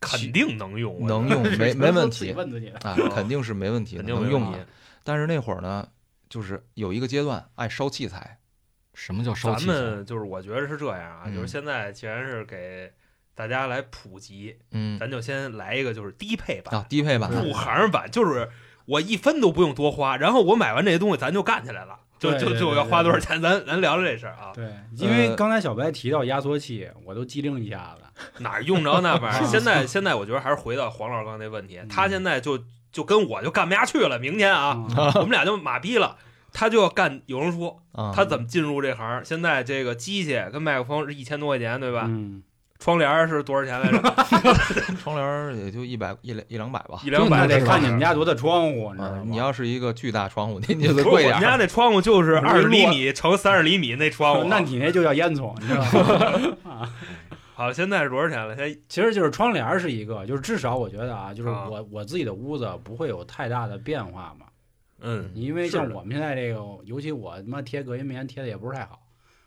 [0.00, 2.68] 肯定能用，能用 没没问题问自己。
[2.82, 4.66] 啊，肯定是没问题，能用的。
[5.02, 5.86] 但是那会儿呢，
[6.28, 8.38] 就是有一个阶段爱烧器材，
[8.92, 9.72] 什么叫烧咱器材？
[9.72, 12.92] 咱们就是我觉得是这样啊，嗯就是现在既然是给
[13.34, 18.48] 大家来普及，嗯咱就先来一个就是低配版、啊，低配版入行版，就是
[18.86, 24.64] 我一分都不用多花，然后我买完这些东西咱就干起来了，就就就要花多少钱，咱咱聊聊这事儿啊，对，
[24.96, 28.02] 因为呃刚才小白提到压缩器，我都机灵一下子。
[28.38, 29.46] 哪儿用着那玩意儿？
[29.48, 32.58] 现在现在我觉得还是回到黄老师刚才那问题，嗯他现在就
[32.92, 36.16] 就跟我就干不下去了，明天啊，啊，我们俩就马逼了。
[36.56, 39.24] 他就要干有声书，啊，他怎么进入这行？
[39.24, 42.04] 现在这个机器跟麦克风是一千多块钱，对吧？
[42.06, 42.44] 嗯，
[42.78, 43.98] 窗帘儿是多少钱来着？
[45.02, 47.10] 窗帘儿也就一百一两一两百吧一。
[47.10, 51.34] 两百得看你们家多大窗户，你知道啊吗？，你要是一个巨大窗户，你你就得 贵点。
[51.34, 54.44] 我们家那窗户就是二十厘米乘三十厘米那窗户。
[54.44, 55.82] 那你那就叫烟囱，你知道
[56.64, 56.90] 吗？
[57.56, 58.56] 好，现在是多少钱了？
[58.56, 64.46] 现在其实就是窗帘儿是一个，就是至少我觉得啊，就是啊我我自己的屋子不会有太大的变化嘛。
[65.00, 68.98] 嗯，因为像我们现在这个，尤其我他妈贴隔音棉贴的也不是太好，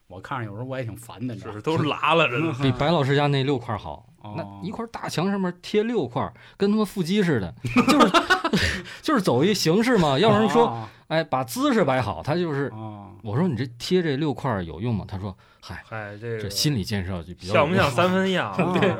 [0.07, 1.57] 我看着有时候我也挺烦的，你知道吗？
[1.57, 2.55] 是都是拉了着呢。
[2.61, 4.05] 比白老师家那六块好。
[4.19, 7.53] 哦那一块大墙上面贴六块，跟他妈腹肌似的，
[7.87, 10.19] 就是 就是走一形式嘛。
[10.19, 12.65] 要不然说，啊哎，把姿势摆好，他就是。
[12.73, 15.05] 啊，我说你这贴这六块有用吗？
[15.07, 18.51] 他说，嗨，嗨，这个这心理建设就比较像不像三分样？
[18.51, 18.95] 啊对，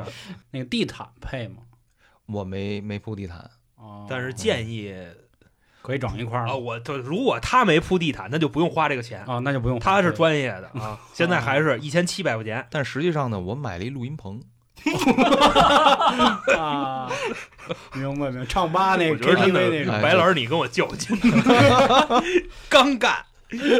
[0.52, 1.62] 那个地毯配吗？
[2.24, 4.94] 我没没铺地毯，哦，但是建议
[5.88, 9.24] 可以整一块儿啊，我就如果他没铺地毯，那就不用花这个钱。
[9.24, 9.80] 啊，那就不用。
[9.80, 12.66] 他是专业的啊，现在还是一千七百块钱。
[12.70, 14.38] 但实际上呢，我买了一录音棚，
[16.58, 17.10] 啊，
[17.94, 21.18] 明白明白，唱吧那个真 KTV 那的，种哎白老师，你跟我较劲，
[22.68, 23.24] 刚干，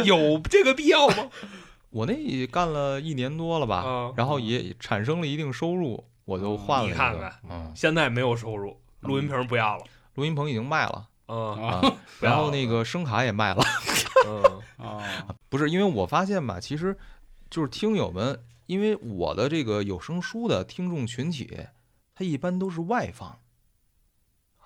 [0.04, 1.28] 有这个必要吗？
[1.92, 6.86] 我那也干了一年多了吧，啊，然后也产生了一定收入，我就换了。
[6.88, 9.84] 你看看嗯，现在没有收入，录音棚不要了。
[10.14, 13.62] 录音棚已经卖了嗯啊啊， 然后那个声卡也卖了。
[14.26, 14.42] 嗯
[14.84, 15.02] 啊，
[15.48, 16.96] 不是，因为我发现吧，其实
[17.50, 21.66] 就是听友们，因为我的这个有声书的听众群体，
[22.14, 23.38] 他一般都是外放，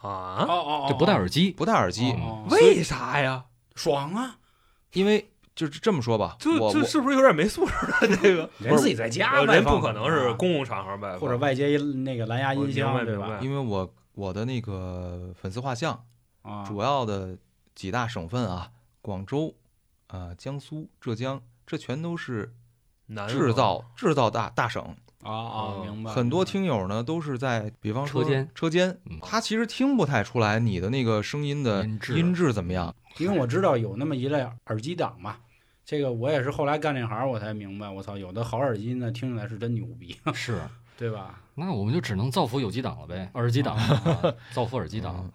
[0.01, 1.51] 啊，哦哦，就不戴耳机。
[1.53, 3.45] 不戴耳机，哦为啥呀？
[3.75, 4.37] 爽啊！
[4.93, 8.17] 因为就是这么说吧，这我我这是不是有点没素质了？
[8.21, 13.39] 这个人自己在家呃人不可能是啊公共场合外放或者外接那个蓝牙音箱，对吧？
[13.41, 16.05] 因为我我的那个粉丝画像，
[16.43, 17.37] 啊，主要的
[17.75, 18.71] 几大省份啊，
[19.01, 19.55] 广州、
[20.09, 22.55] 啊、江苏、浙江，这全都是
[23.07, 24.83] 南制造制造大大省。
[25.23, 26.11] 啊啊，明白。
[26.11, 28.51] 很多听友呢都是在，比方说车间。
[28.55, 32.19] 车间嗯，他其实听不太出来你的那个声音的音质。
[32.19, 32.93] 音质怎么样。
[33.19, 35.37] 因为我知道有那么一类耳机党嘛，
[35.85, 40.61] 这个我也是后来干这行我才明白，我操，有的好耳机呢听起来是真牛逼，是，
[40.99, 41.41] 对吧？
[41.55, 45.31] 那我们就只能造福有机党了呗，耳机党，啊造福耳机党。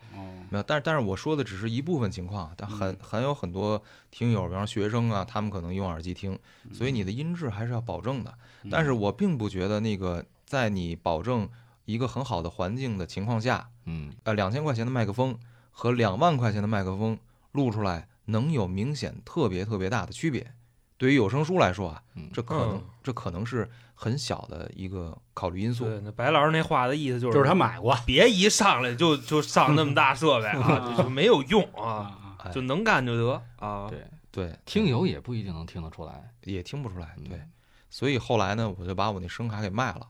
[0.49, 3.81] 没有，但是但是我说的只是一部分情况，但很很有很多
[4.11, 6.37] 听友，比方学生啊，他们可能用耳机听，
[6.73, 8.31] 所以你的音质还是要保证的。
[8.63, 11.47] 嗯但是我并不觉得那个在你保证
[11.85, 15.37] 一个很好的环境的情况下，嗯，呃，两千块钱的麦克风
[15.71, 17.17] 和两万块钱的麦克风
[17.53, 20.53] 录出来能有明显特别特别大的区别。
[20.97, 25.85] 对于有声书来说啊，嗯这可能、嗯这可能是很小的一个考虑因素。
[25.85, 33.87] 对，那白老师那话的意思就是，就是他买过别一上来就就上那么大设备啊， 就就没有用啊，啊，哎就能干就得啊。
[33.89, 36.31] 对，对，听友也不一定能听得出来。
[36.43, 37.15] 也听不出来。
[37.29, 37.51] 对，嗯
[37.89, 40.01] 所以后来呢，我就把我那声卡给卖了。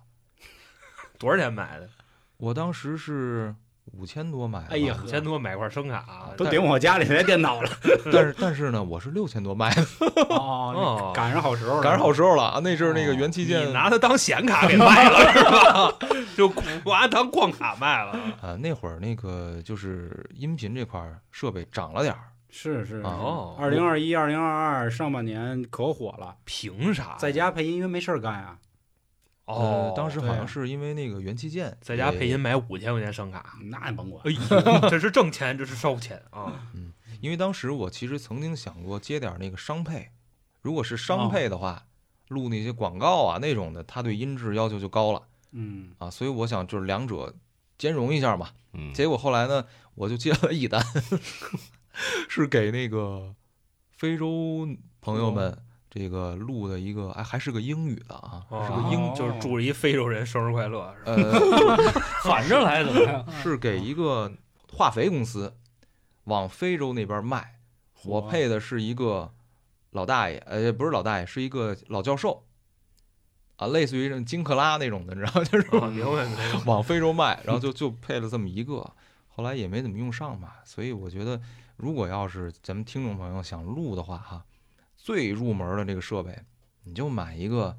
[1.19, 1.88] 多少钱买的？
[2.38, 3.53] 我当时是
[3.97, 7.69] 五千多买哎呀五千多买块声卡，啊都顶我家里台电脑了。
[8.11, 9.81] 但是但是呢，我是六千多卖的，
[10.29, 12.59] 哦哦，赶上好时候了，赶上好时候了啊！
[12.63, 15.93] 那阵儿那个元器你件拿它当显卡给卖了是吧？
[16.37, 16.47] 就
[16.85, 18.11] 拿它当矿卡卖了。
[18.41, 27.15] 啊，那会儿那个就是音频这块儿设备涨了点儿，是是哦二零二一、二零二二上半年可火了，凭啥？
[27.17, 28.57] 在家配音因为没事儿干啊，
[29.47, 34.39] 哦呃，，当时好像是因为那个元器件在家配音买五千块钱声卡，那甭管哎呦，
[34.89, 36.69] 这是挣钱，这是烧钱啊！
[36.73, 40.11] 嗯因为当时我其实曾经想过接点儿那个商配，
[40.61, 41.87] 如果是哦商配的话，
[42.27, 47.33] 录那些广告啊那种的，它对音质要求就高了嗯，啊，所以我想就是两者
[47.77, 48.51] 兼容一下嘛。
[48.73, 50.79] 嗯，结果后来呢，我就接了一单，
[52.29, 53.33] 是给那个
[53.89, 54.67] 非洲
[55.01, 55.57] 朋友们
[55.97, 60.93] 这个录的一个，哎，还是个英语的啊，是个哦英，就是祝一非洲人生日快乐？
[61.05, 61.39] 呃，
[62.23, 63.25] 反着来怎么样？
[63.41, 64.31] 是给一个
[64.71, 65.55] 化肥公司
[66.25, 67.59] 往非洲那边卖，
[68.03, 69.33] 我配的是一个
[69.91, 72.43] 老大爷，呃，不是老大爷，是一个老教授。
[73.57, 76.27] 啊，类似于这金克拉那种的，你知道， 就是啊，明白。
[76.67, 78.87] 往非洲卖，然后就就配了这么一个。
[79.29, 80.57] 后来也没怎么用上吧。
[80.63, 81.41] 所以我觉得，
[81.75, 84.45] 如果要是咱们听众朋友想录的话，哈，
[84.97, 86.37] 最入门的这个设备，
[86.83, 87.77] 你就买一个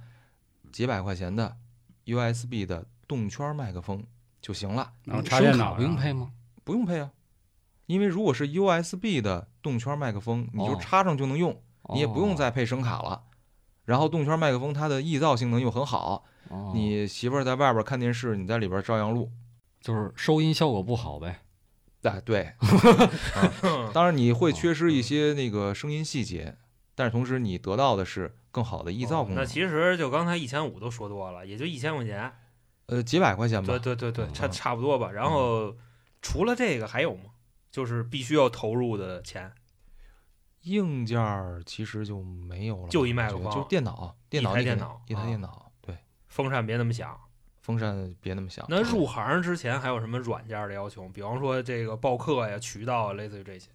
[0.72, 1.56] 几百块钱的
[2.06, 4.02] USB 的动圈麦克风
[4.40, 6.30] 就行了，然后插电脑不用配吗？
[6.64, 7.10] 不用配啊。
[7.86, 11.60] 因为如果是 USB 的动圈麦克风，你就哦插上就能用，
[11.92, 13.24] 你也不用哦再配声卡了。
[13.84, 19.30] 然后动圈麦克风它的易噪性能又很好，哦你媳妇儿在外边看电视，你在里边照样录。
[19.80, 21.40] 就是收音效果不好呗。
[22.02, 22.52] 哎，对，
[23.34, 26.56] 啊，当然你会缺失一些那个声音细节，
[26.98, 29.38] 但是同时你得到的是更好的易造功能。
[29.38, 32.32] 哦那其实就刚才一千五都说多了，也就一千块钱，
[32.86, 35.12] 呃，几百块钱吧对，对对对，嗯差差不多吧。
[35.12, 35.76] 然后
[36.20, 37.30] 除了这个还有吗？
[37.70, 39.52] 就是必须要投入的钱，
[40.62, 45.96] 硬件儿其实就没有了，就一麦克风就电脑，电脑一台电脑啊一台电脑，对，
[46.26, 47.16] 风扇别那么响。
[47.60, 48.64] 风扇别那么响。
[48.68, 51.06] 那入行之前还有什么软件的要求？
[51.10, 53.68] 比方说这个报课呀、渠道啊，类似于这些。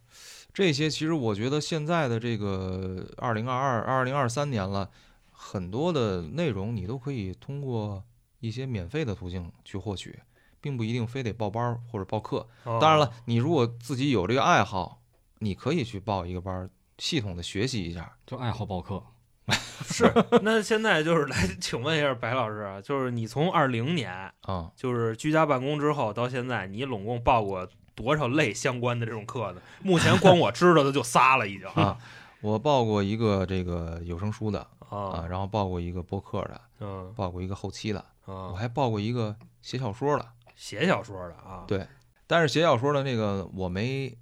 [0.53, 4.89] 这些其实我觉得现在的这个二零二二、二零二三年了，
[5.31, 8.03] 很多的内容你都可以通过
[8.39, 10.19] 一些免费的途径去获取，
[10.61, 12.47] 并不一定非得报班儿或者报课。
[12.65, 15.01] 哦当然了，你如果自己有这个爱好，
[15.39, 18.13] 你可以去报一个班儿，系统的学习一下。
[18.27, 19.03] 就爱好报课，
[19.83, 20.11] 是。
[20.43, 29.61] 那现在就是来 请问一下白老师啊，就是你从二零年啊、就是居家办公之后到现在，你拢共报过多少类相关的这种课呢？
[29.81, 31.97] 目前光我知道的就仨了，已经啊，
[32.41, 40.27] 我报过一个这个有声书的啊，啊，然后报过一个播客的，嗯报过一个后期的，我啊，还报过一个写小说的。
[40.55, 41.85] 写小说的啊，对
[42.27, 44.15] 但是写小说的那个我没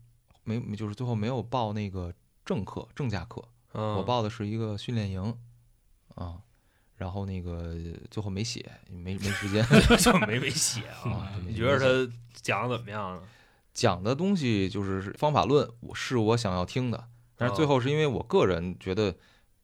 [0.44, 2.14] 没就是最后没有报那个
[2.46, 3.44] 正课正价课，
[3.74, 5.38] 嗯，我报的是一个训练营
[6.16, 6.38] 啊，
[6.96, 7.76] 然后那个
[8.10, 9.64] 最后没写，没没时间
[10.00, 11.30] 就没没写啊。
[11.46, 13.22] 你觉得他讲的怎么样呢？
[13.74, 19.16] 讲的东西就是方法论，我是我想要听的，但是最后是因为我个人觉得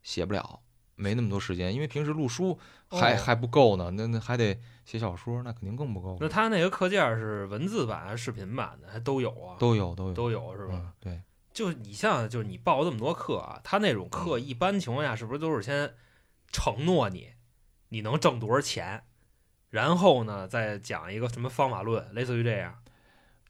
[0.01, 0.61] 写不了，
[0.95, 2.57] 没那么多时间，因为平时录书
[2.89, 6.17] 还、哦还不够呢，那那还得写小说，那肯定更不够。
[6.21, 8.87] 那他那个课件是文字版还是视频版的？
[8.89, 9.57] 还都有啊？
[9.59, 10.73] 都有都有都有是吧？
[10.75, 11.21] 嗯，对，
[11.53, 15.93] 就你像，就是你报这么多课啊，他那种课一般情况下是不是都是先
[16.51, 17.33] 承诺你
[17.89, 19.03] 你能挣多少钱，
[19.69, 22.79] 然后呢再讲一个什么方法论，类似于这样。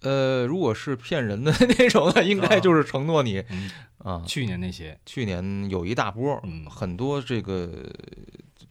[0.01, 3.69] 呃，如果是骗人的 那种的，应该就是承诺你嗯，
[3.99, 4.23] 啊。
[4.27, 7.67] 去年那些去年有一大波，嗯很多这个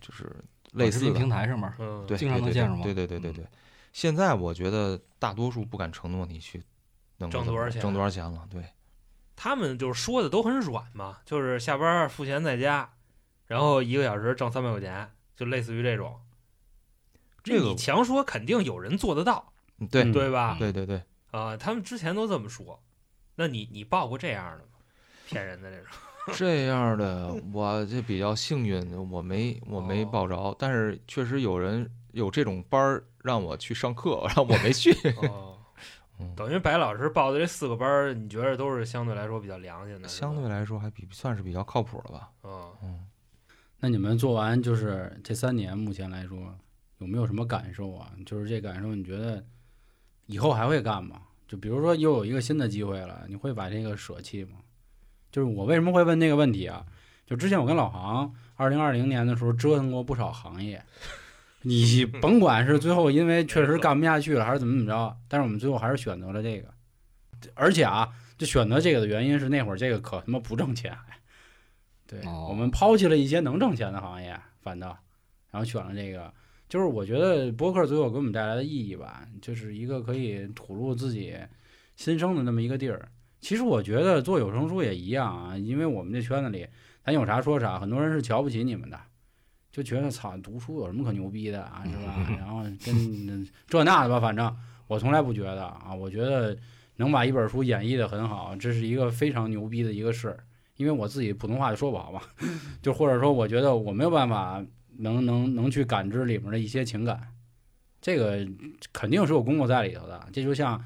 [0.01, 0.31] 就是
[0.73, 3.47] 类似的平台上面，嗯，对，经常对对能见着吗对对对对嗯对。
[3.93, 6.63] 现在我觉得大多数不敢承诺你去
[7.17, 8.47] 能挣多少钱挣多少钱了。
[8.51, 8.63] 对，
[9.35, 12.93] 他们就是说的都很软嘛，就是下班付钱在家，
[13.47, 16.21] 然后一个小时挣三百块钱，就类似于这种。
[17.43, 20.57] 这个你强说肯定有人做得到，嗯对嗯对吧？
[20.59, 21.01] 对对对，
[21.41, 22.83] 啊，他们之前都这么说。
[23.35, 24.71] 那你你报过这样的吗？
[25.27, 25.87] 骗人的这种？
[26.35, 34.93] 这样的我这比较幸运，我没我没哦报着，但是确实有人有这种班儿让我去上课， 然后我没去。
[35.21, 35.53] 哦
[36.19, 40.09] 嗯，等于白老师报的这四个班儿，你觉得都是相对来说比较良心的？
[40.09, 42.31] 相对来说还比算是比较靠谱了吧。
[42.43, 43.07] 嗯，嗯，
[43.79, 46.59] 那你们做完就是这三年，目前来说
[46.99, 48.11] 有没有什么感受啊？
[48.25, 49.45] 就是这感受，你觉得
[50.27, 51.23] 以后还会干吗？
[51.49, 54.59] 就比如说又有一个新的机会了，你会把这个舍弃吗？
[55.31, 56.85] 就是我为什么会问这个问题啊？
[57.25, 60.83] 就之前我跟老航二零二零年的时候折腾过不少行业，
[61.63, 66.69] 你甭管是最后因为确实干不下去了，还是怎么怎么着，但是我们最后还是选择了这个。
[67.55, 70.97] 而且啊，就选择这个的原因是那会儿这个可他妈不挣钱，
[72.09, 74.89] 对、哦我们抛弃了一些能挣钱的行业，反倒
[75.51, 76.33] 然后选了这个。
[76.69, 81.35] 就是我觉得播客最后给我们带来的意义吧，就是一个可以吐露自己
[81.95, 83.09] 心声的那么一个地儿。
[83.41, 86.67] 其实我觉得做有声书也一样啊，因为我们这圈子里，
[87.05, 88.99] 咱有啥说啥，很多人是瞧不起你们的，
[89.71, 92.27] 就觉得操，读书有什么可牛逼的啊，是吧？
[92.39, 94.57] 然后跟这那的吧，反正
[94.89, 96.57] 我从来不觉得啊，我觉得
[96.97, 100.45] 能把一本书演绎的很好，这是一个非常牛逼的一个事儿。
[100.77, 102.21] 因为我自己普通话就说不好嘛，
[102.83, 104.63] 就或者说我觉得我没有办法
[104.99, 107.21] 能能能去感知里面的一些情感，
[108.01, 108.47] 这个
[108.93, 110.29] 肯定是有功夫在里头的。
[110.33, 110.83] 这就像，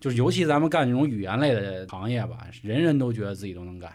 [0.00, 3.92] 就是尤其咱们干这种语言类的行业吧，人人都觉得自己都能干，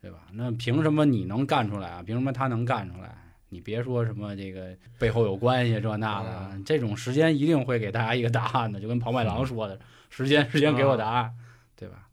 [0.00, 0.28] 对吧？
[0.32, 2.02] 那凭什么你能干出来啊？
[2.02, 3.16] 凭什么他能干出来？
[3.50, 11.34] 你别说什么这个背后有关系这那的，这种时间一定会给大家一个答案的，就跟 庞麦郎说的，时间时间给我答案，
[11.74, 12.08] 对吧？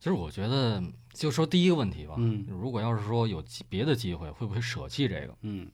[0.00, 0.82] 其实我觉得，
[1.16, 5.34] 就说第一个问题吧，嗯如果要是说有别的机会，会不会舍弃这个？
[5.40, 5.68] 嗯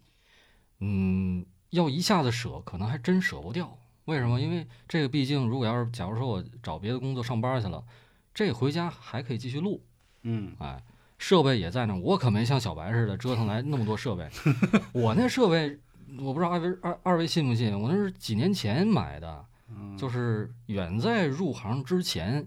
[0.79, 3.77] 嗯，要一下子舍，可能还真舍不掉。
[4.05, 4.41] 为什么？
[4.41, 7.85] 因为这个毕竟，如果要是假如说我找别的工作上班去了，
[8.33, 9.83] 这回家还可以继续录，
[10.23, 10.83] 嗯，哎，
[11.19, 14.29] 设备也在那，我可没像小白似的折腾来那么多设备。
[14.93, 15.79] 我那设备，
[16.19, 22.47] 我不知道二位二二位信不信，我那是几年前买的，嗯就是远在入行之前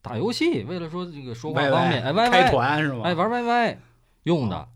[0.00, 3.02] 打游戏，为了说这个说话方便，哎，YY，开团是吧？
[3.04, 3.76] 哎，玩 YY
[4.24, 4.68] 用的，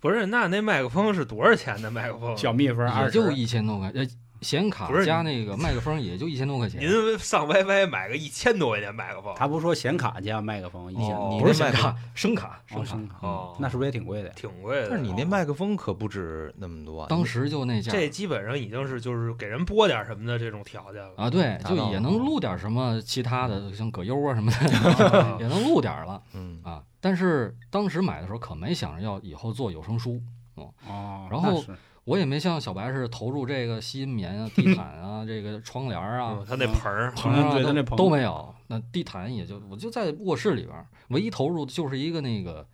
[0.00, 2.36] 不是，那那麦克风是多少钱的麦克风？
[2.36, 4.06] 小蜜蜂也，就一千多块，呃，
[4.40, 6.80] 显卡加那个麦克风也就一千多块钱。
[6.80, 13.16] 您上 YY 买个一千多块钱麦克风，他不说显卡加麦克风一千哦，你那麦克不是显卡，声卡，哦声卡。
[13.20, 14.28] 哦那是不是也挺贵的？
[14.30, 14.88] 挺贵的。
[14.90, 21.12] 但是你那哦麦克风可不止那么多啊，当时就那价这基本上已经是就是给人播点什么的这种条件了。
[21.16, 26.82] 啊，对，就也能录点什么其他的，像葛优啊什么的，啊也能录点了嗯，啊。
[27.00, 30.20] 但是当时买的时候可没想着要以后做有声书，
[30.56, 31.64] 哦，然后
[32.08, 37.12] 我也没像小白似的投入这个吸音棉啊、地毯啊、 这个窗帘啊嗯、他那盆儿，
[37.52, 38.54] 对他那棚都都没有。
[38.68, 42.66] 那地毯也就我就在卧室里边儿，唯一投入的就是一个那个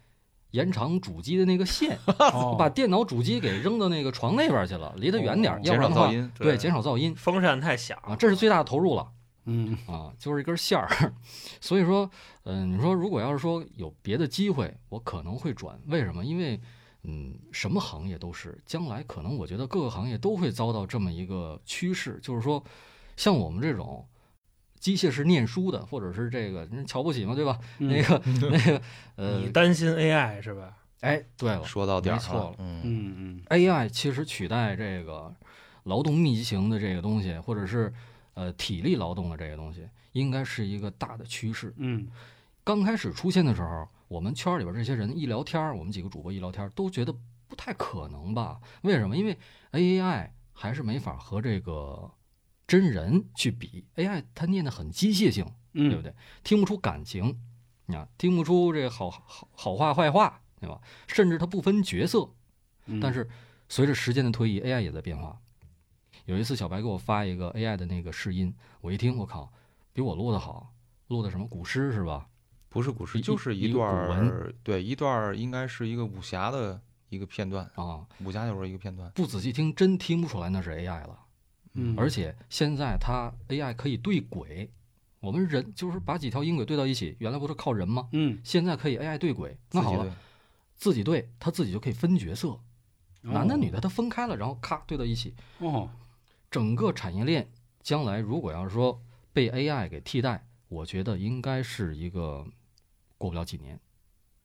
[0.52, 1.98] 延长主机的那个线，
[2.32, 9.08] 哦把电脑主机给扔到那个床那边儿去了，离它远点儿，哦要不然的话，减少噪音，对，减少噪音风扇太响啊，这是最大的投入了。
[9.46, 10.88] 嗯啊，就是一根线儿。
[11.60, 12.08] 所以说，
[12.44, 15.78] 嗯、你说如果要是说有别的机会，我可能会转。
[15.86, 16.24] 为什么？
[16.24, 16.58] 因为，
[17.04, 22.62] 嗯，什么行业都是，将来可能我觉得各个行业都会遭到这么一个趋势，就是说，
[23.16, 24.06] 像我们这种
[24.80, 27.58] 机械式念书的，或者是这个人瞧不起嘛，对吧？
[27.78, 28.82] 嗯 那个 那个，
[29.16, 30.76] 呃你，担心 AI 是吧？
[31.00, 35.34] 哎，对了说到点儿了嗯，嗯嗯，AI 其实取代这个
[35.82, 37.92] 劳动密集型的这个东西，或者是
[38.32, 41.74] 呃体力劳动的这个东西，应该是一个大的趋势。
[41.76, 42.08] 嗯
[42.64, 47.14] 刚开始出现的时候，我们圈里边这些人一聊天，我们几个主播一聊天，都觉得
[47.48, 48.60] 不太可能吧？
[48.82, 49.16] 为什么？
[49.16, 49.38] 因为
[49.72, 52.10] AI 还是没法和这个
[52.66, 56.14] 真人去比，AI 它念的很机械性，嗯，对不对？
[56.42, 57.40] 听不出感情，
[57.88, 60.80] 啊，听不出这个好好好话坏话，对吧？
[61.06, 62.30] 甚至它不分角色。
[62.86, 63.00] 嗯？
[63.00, 63.28] 但是
[63.68, 65.40] 随着时间的推移，AI 也在变化。
[66.26, 69.52] 有一次，小白给我发一个 AI 的那个试音，我一听，我靠，
[69.92, 70.72] 比我录的好，
[71.08, 72.28] 录的什么古诗是吧？
[72.74, 81.20] 不是古诗，就是一段古儿，对，一段应该是一个武侠的一个片段，啊，武侠小说一个片段，不仔细听真听不出来那是 AI 了。
[81.74, 84.68] 嗯，而且现在它 AI 可以对轨，
[85.20, 88.08] 我们人就是把几条音轨对到一起，原来不是靠人吗？
[88.10, 89.56] 嗯，现在可以 AI 对轨。
[89.70, 90.16] 那好了，
[90.74, 92.58] 自己对自己对，它自己就可以分角色，
[93.22, 95.32] 男的哦女的它分开了，然后咔对到一起。
[95.58, 95.88] 哦，
[96.50, 97.48] 整个产业链
[97.82, 99.00] 将来如果要是说
[99.32, 102.46] 被 AI 给替代，我觉得应该是一个
[103.18, 103.78] 过不了几年，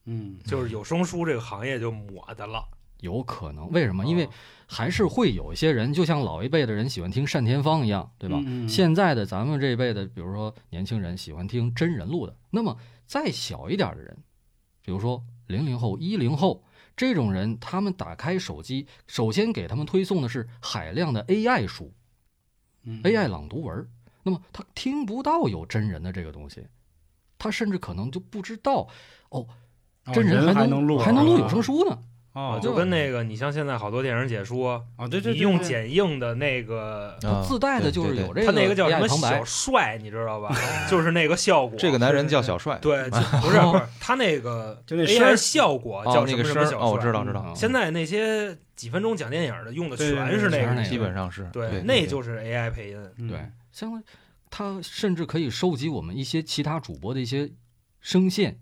[0.06, 2.64] 嗯就是有声书这个行业就抹的了，
[3.00, 3.70] 有可能。
[3.72, 4.06] 为什么？
[4.06, 4.32] 因为啊
[4.68, 8.38] 还是会有一些人，就像老一辈的人喜欢听单田芳一样，对吧？
[8.46, 14.18] 嗯嗯现在的咱们这一辈的，比如说年轻人喜欢听真人录的，那么再小一点的人，
[14.82, 16.64] 比如说零零后、一零后
[16.96, 21.92] 这种人，他们打开手机，首先给他们推送的是海量的 AI 书、
[22.84, 23.90] 嗯 AI 朗读文，
[24.22, 26.64] 那么他听不到有真人的这个东西，
[27.40, 28.88] 他甚至可能就不知道
[29.30, 29.48] 哦
[30.14, 31.98] 真人还能录还能录有啊声书呢。
[32.32, 40.56] 哦，就跟那个你像现在好多电影解说，啊，对对，你用剪映的那个，啊自带的就是有这个他那个叫什么小，帅，你知道吧？
[40.90, 41.78] 就是那个效果。
[41.78, 47.14] 这个男人叫小帅， 对，不是不是，他那个 就那声儿 AI 效果哦叫什那个声儿，么什么小哦，我知帅。
[47.14, 52.98] 道知道，嗯现在那些几分钟讲电影的用的全是那个，全是那个基本上是对，那就是 AI 配音。
[53.18, 53.40] 嗯对，
[53.72, 54.04] 相当于
[54.50, 57.52] 他甚至可以收集我们一些其他主播的一些
[58.00, 58.60] 声线，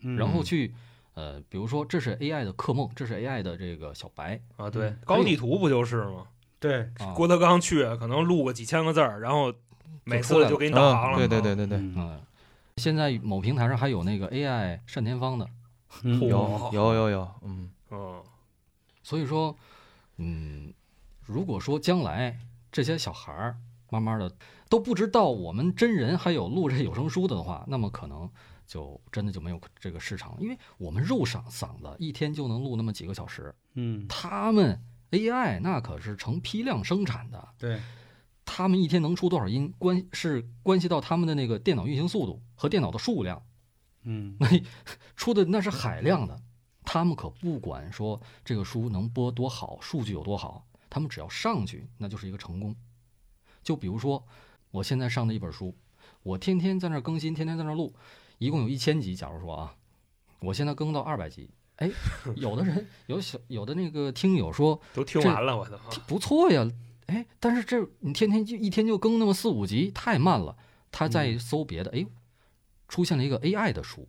[0.00, 0.16] 嗯。
[0.16, 0.74] 然后去
[1.14, 4.88] 呃，比如说这是 AI 的克梦，这是 AI 的这个小白啊，对。
[4.88, 6.26] 嗯，高地图不就是吗？
[6.58, 9.52] 对，啊，郭德纲去，可能录个几千个字儿，然后
[10.04, 11.18] 每次就给你导航了。
[11.18, 11.94] 嗯对对对对对，嗯。
[11.96, 12.20] 嗯，
[12.76, 15.48] 现在某平台上还有那个 AI 单田芳的，
[16.04, 18.22] 嗯有有有有，嗯，嗯，
[19.02, 19.54] 所以说，
[20.16, 20.72] 嗯，
[21.26, 22.38] 如果说将来
[22.70, 23.56] 这些小孩儿
[23.90, 24.32] 慢慢的
[24.72, 28.26] 都不知道我们真人还有录这有声书的的话，那么可能
[28.66, 37.82] 就真的就没有这个市场了，因为我们肉嗓嗓子一天就能录那么几个小时，嗯，他们 AI 那可是成批量生产的，对，
[38.46, 43.42] 他们一天能出多少音，关是关系到他们的那个电脑运行速度和电脑的数量，
[44.04, 44.38] 嗯。
[44.40, 44.48] 那
[45.16, 46.40] 出的那是海量的，
[46.82, 52.74] 他们可不管说这个书能播多好，数据有多好，他们只要上去，那就是一个成功。
[53.62, 54.26] 就比如说，
[54.72, 55.74] 我现在上的一本书，
[56.24, 57.94] 我天天在那儿更新，天天在那儿录，
[58.38, 59.14] 一共有一千集。
[59.14, 59.74] 假如说啊，
[60.40, 61.90] 我现在更到二百集，哎，
[62.36, 65.78] 有的人有小有的那个听友说都听完了，我都。
[66.06, 66.68] 不错呀
[67.06, 70.56] 哎，但是这你天天就一天就更那么四五集，太慢了。
[70.90, 72.06] 他再嗯搜别的，哎，
[72.88, 74.08] 出现了一个 AI 的书。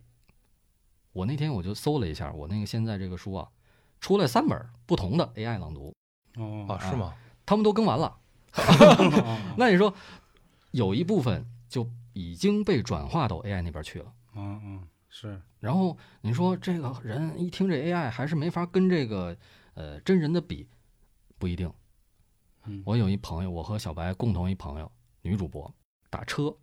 [1.12, 3.48] 我那天我就搜了一下，我那个现在这个书啊，
[4.00, 5.94] 出来三本不同的 AI 朗读，
[6.36, 7.14] 哦啊，是吗？
[7.46, 8.16] 他们都更完了。
[8.56, 9.92] 哦 那你说
[10.74, 14.12] 有一部分就已经被转化到 AI 那边去了。
[14.34, 19.36] 嗯嗯是然后你说这个人一听这 AI 还是没法跟这个
[19.74, 20.68] 呃真人的比，
[21.38, 21.72] 不一定。
[22.64, 24.90] 嗯我有一朋友，我和小白共同一朋友，
[25.22, 25.72] 女主播
[26.10, 26.56] 打车，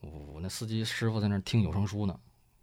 [0.00, 2.18] 我那司机师傅在那听有声书呢。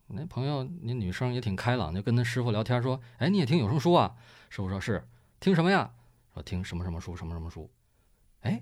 [0.08, 4.18] 那朋友那女生也挺开朗，就跟那师傅聊天说：“哎，你也听有声书啊？”
[4.50, 5.08] 师傅说是，
[5.40, 5.94] 听什么呀？
[6.34, 7.70] 说听什么什么书，什么什么书。
[8.42, 8.62] 哎，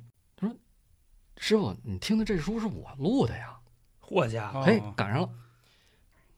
[1.38, 3.58] 师傅，你听的这书是我录的呀。
[4.02, 5.30] 嚯家伙，嘿哦，赶上了。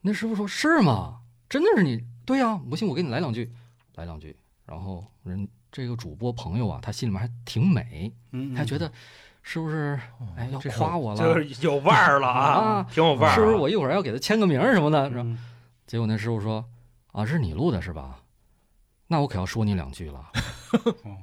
[0.02, 1.22] 那师傅说：“是吗？
[1.47, 2.04] 真的是你？
[2.26, 3.52] 对呀、不信我给你来两句，
[3.95, 4.36] 来两句。”
[4.66, 8.91] 然后人这个主播朋友啊，他心里面还挺美，嗯，他觉得
[9.41, 10.00] 是不是
[10.36, 11.18] 哎要夸我了？
[11.18, 13.36] 就是有腕儿了啊啊，挺有腕儿啊。
[13.36, 15.10] 是不是我一会儿要给他签个名什么的？
[15.10, 15.38] 是嗯
[15.88, 16.64] 结果那师傅说
[17.14, 18.24] ：“啊，是你录的是吧？
[19.08, 20.32] 那我可要说你两句了。
[21.04, 21.18] 哦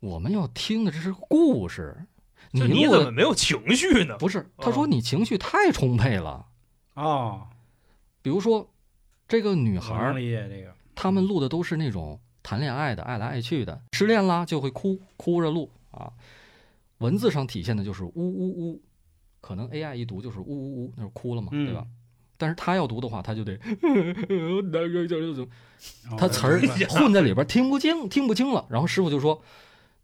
[0.00, 2.06] 我们要听的这是故事，
[2.52, 4.16] 就录的你怎么没有情绪呢？
[4.18, 4.50] 不是？
[4.58, 6.46] 他说你情绪太充沛了。
[6.94, 7.46] 哦，
[8.22, 8.68] 比如说
[9.28, 16.12] 这个女孩儿能，理解这个，他们录的都是那种谈恋爱的，爱来爱去的，失恋啦就会哭，哭着录啊。
[16.98, 18.82] 文字上体现的就是呜呜呜，
[19.40, 21.86] 可能 AI 一读就是呜呜呜，那是哭了嘛，嗯对吧？
[22.36, 23.54] 但是他要读的话，他就得
[26.10, 28.66] 哦他词儿混在里边，听不清，听不清了。
[28.68, 29.40] 然后师傅就说：“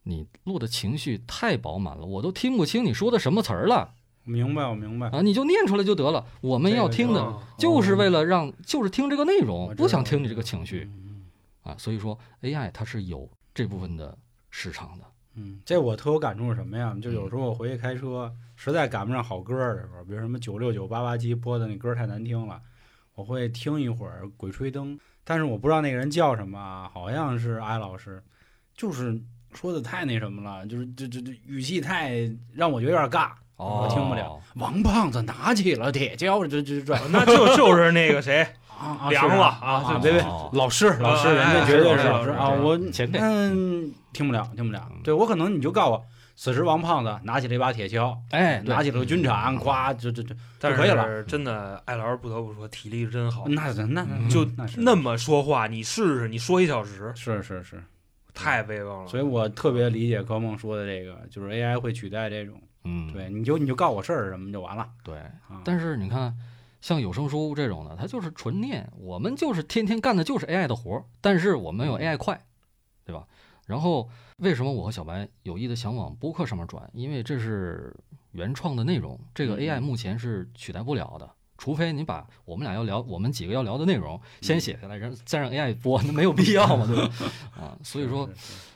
[0.09, 3.93] 你录的情绪太饱满了，我都听不清你说的什么词儿了
[4.23, 5.09] 明白，我明白。
[5.11, 5.21] 啊！
[5.21, 6.25] 你就念出来就得了。
[6.41, 10.89] 我们要听的哦就是为了让，就是听这个内容不想听你这个情绪。
[10.91, 11.27] 嗯
[11.63, 14.17] 啊，所以说 AI 它是有这部分的
[14.51, 15.05] 市场的。
[15.35, 16.97] 嗯，这我特有感触是什么呀？
[17.03, 22.61] 就嗯有时候我回去开车，实在赶不上好歌的时候，比如什么九六九八八七播的那歌太难听了，
[23.15, 28.23] 我会听一会儿《鬼吹灯》，但是我不知道那个人叫什么啊，好像是艾老师，
[28.77, 29.21] 就是
[29.57, 32.13] 说的太那什么了，就是这这这语气太
[32.55, 33.31] 让我觉得有点尬。
[33.57, 34.39] 我听不了。
[34.57, 39.99] 王胖子拿起了铁锹，这这转那就 就是那个谁， 啊啊凉了啊就啊！
[40.03, 40.13] 别
[40.53, 42.51] 老师老师，哎人家哎绝对是是老师啊！
[42.51, 45.01] 是是我前嗯听不了听不了嗯。
[45.03, 46.05] 对我可能你就告诉我，
[46.37, 57.83] 此时王胖子拿起了一把铁锹，哎，拿起了个军铲，嗯咵，就就就，但可以了是真的，艾老师不得不说体力真好，那那那嗯就那是那么说话，你试试，你说一小时，是是是，
[58.37, 59.09] 太威风了。
[59.09, 65.16] 所以我特别理解柯梦说的这个，就是 AI 会取代这种，嗯，对，你就你就告我事儿什么就完了对。
[65.49, 65.62] 啊。
[65.64, 66.37] 但是你看，
[66.80, 72.45] 像有声书这种的，它就是纯念，我们就是天天干的就是 AI 的活儿，但是我们有 AI 快，
[73.05, 73.26] 对吧？
[73.66, 76.89] 然后为什么我和小白有意的想往播客上面转？
[76.93, 77.93] 因为这是
[78.32, 81.28] 原创的内容，这个嗯 AI 目前是取代不了的。
[81.59, 87.13] 除非你把我们俩要聊，我们几个要聊的内容先写下来，然后再让 AI 播， 那没有必要嘛，对吧？
[87.59, 88.29] 啊，所以说，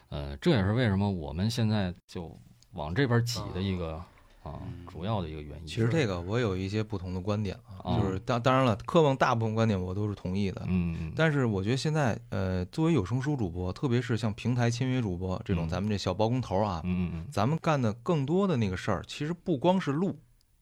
[0.08, 2.36] 呃，这也是为什么我们现在就
[2.72, 3.94] 往这边挤的一个
[4.42, 4.60] 啊。
[4.64, 4.86] 嗯。
[4.86, 5.66] 主要的一个原因。
[5.66, 8.00] 其实这个我有一些不同的观点啊，啊。
[8.00, 15.68] 就是当当然了，科梦大部分观点我都是同意的，嗯，但是我觉得现在呃，作为有声书主播，特别是像平台签约主播这种嗯。
[15.68, 17.26] 咱们这小包工头啊，嗯嗯。
[17.30, 20.18] 咱们干的更多的那个事儿，其实不光是录，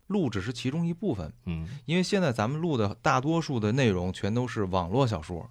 [0.08, 5.48] 录只是其中一部分，嗯因为现在咱们录的大多数的内容全都是网络小说，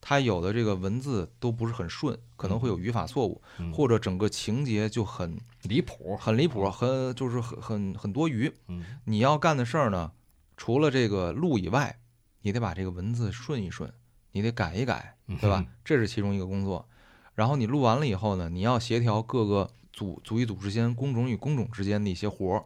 [0.00, 8.52] 它有的这个文字都不是很顺，可能会有语法错误，嗯，或者整个情节就很离谱，很离谱，很就是很很很多余。
[8.68, 10.12] 嗯你要干的事儿呢，
[10.56, 12.00] 除了这个录以外，
[12.42, 13.92] 你得把这个文字顺一顺，
[14.32, 15.64] 你得改一改，嗯对吧？
[15.84, 16.88] 这是其中一个工作。
[17.36, 22.64] 然后你录完了以后呢，你要协调各个组组与组之间、工种与工种之间的一些活儿。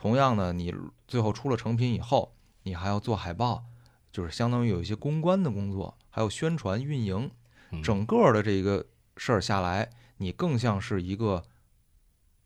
[0.00, 0.74] 同样呢，你
[1.06, 3.64] 最后出了成品以后，你还要做海报，
[4.10, 7.30] 就是相当于有一些公关的工作，还有宣传、运营，
[7.70, 8.86] 嗯整个的这个
[9.18, 11.42] 事儿下来，你更像是一个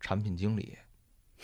[0.00, 0.76] 产品经理，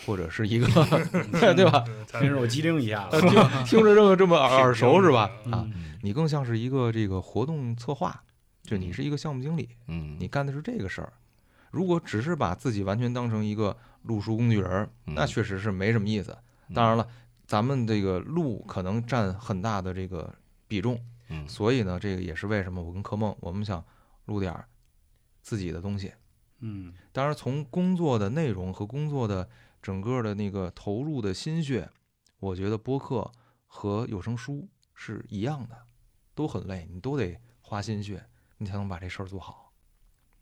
[0.05, 0.66] 或者是一个
[1.55, 1.85] 对吧？
[1.87, 2.05] 嗯？
[2.20, 3.20] 听着我机灵一下子，
[3.65, 5.31] 听着这么这么耳耳熟是吧？
[5.53, 5.65] 啊，
[6.03, 8.24] 你更像是一个这个活动策划，
[8.65, 11.12] 就你是一个项目经理，嗯，你干的是这个事儿。
[11.70, 16.37] 如果只是把自己完全当成一个录书工具人那确实是没什么意思。
[16.75, 17.07] 当然了，
[17.47, 20.35] 咱们这个录可能占很大的这个
[20.69, 23.85] 比重，嗯所以呢，这个也是为什么我跟柯梦我们想
[24.27, 24.69] 录点儿
[25.43, 26.13] 自己的东西。
[26.61, 29.49] 嗯当然，从工作的内容和工作的
[29.83, 31.91] 整个的那个投入的心血，
[32.39, 33.31] 我觉得播客
[33.67, 35.77] 和有声书是一样的，
[36.35, 38.25] 都很累，你都得花心血，
[38.59, 39.70] 你才能把这事儿做好。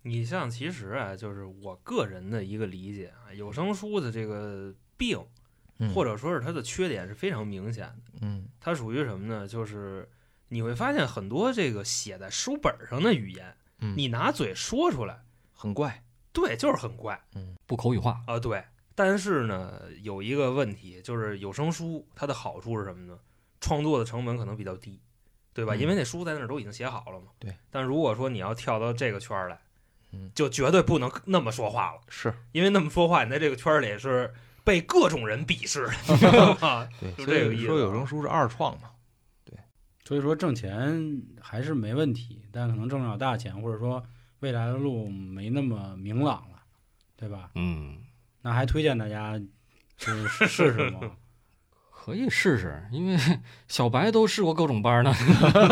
[0.08, 5.22] 你像其实啊，就是我个人的一个理解啊，有声书的这个病，
[5.78, 8.12] 嗯或者说是它的缺点是非常明显的。
[8.22, 9.46] 嗯它属于什么呢？
[9.46, 10.08] 就是
[10.48, 15.22] 你会发现很多这个写在书本上的语言，嗯，你拿嘴说出来，
[15.52, 16.02] 很怪，
[16.32, 17.22] 对，就是很怪
[17.66, 18.64] 不口语化，啊，对。
[18.94, 23.16] 但是呢，有一个问题，就是有声书它的好处是什么呢？
[23.60, 25.00] 创作的成本可能比较低，
[25.52, 25.74] 对吧？
[25.74, 27.26] 嗯因为那书在那儿都已经写好了嘛。
[27.38, 27.54] 对。
[27.70, 29.60] 但如果说你要跳到这个圈儿来，嗯
[30.34, 34.32] 就绝对不能那么说话了，是因为那么说话，你在这个圈儿里是
[34.64, 36.88] 被各种人鄙视，你知道吗？
[37.00, 38.90] 对，就所以说这个意思说有声书是二创嘛，
[39.44, 39.56] 对
[40.04, 44.04] 所以说挣钱还是没问题，但可能挣不了大钱，或者说
[44.40, 46.62] 未来的路没那么明朗了，
[47.16, 47.50] 对吧？
[47.54, 47.98] 嗯，
[48.42, 49.38] 那还推荐大家
[49.96, 51.00] 就是试试吗？
[51.90, 53.18] 可以试试，因为
[53.66, 55.12] 小白都试过各种班呢。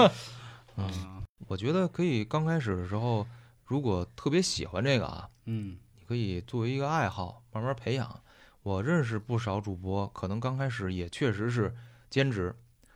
[0.77, 3.27] 嗯，啊，我觉得可以刚开始的时候，
[3.67, 8.21] 如果特别喜欢这个啊，嗯你可以作为一个爱好慢慢培养。
[8.63, 11.73] 我认识不少主播，可能刚开始也确实是
[12.11, 12.53] 兼职，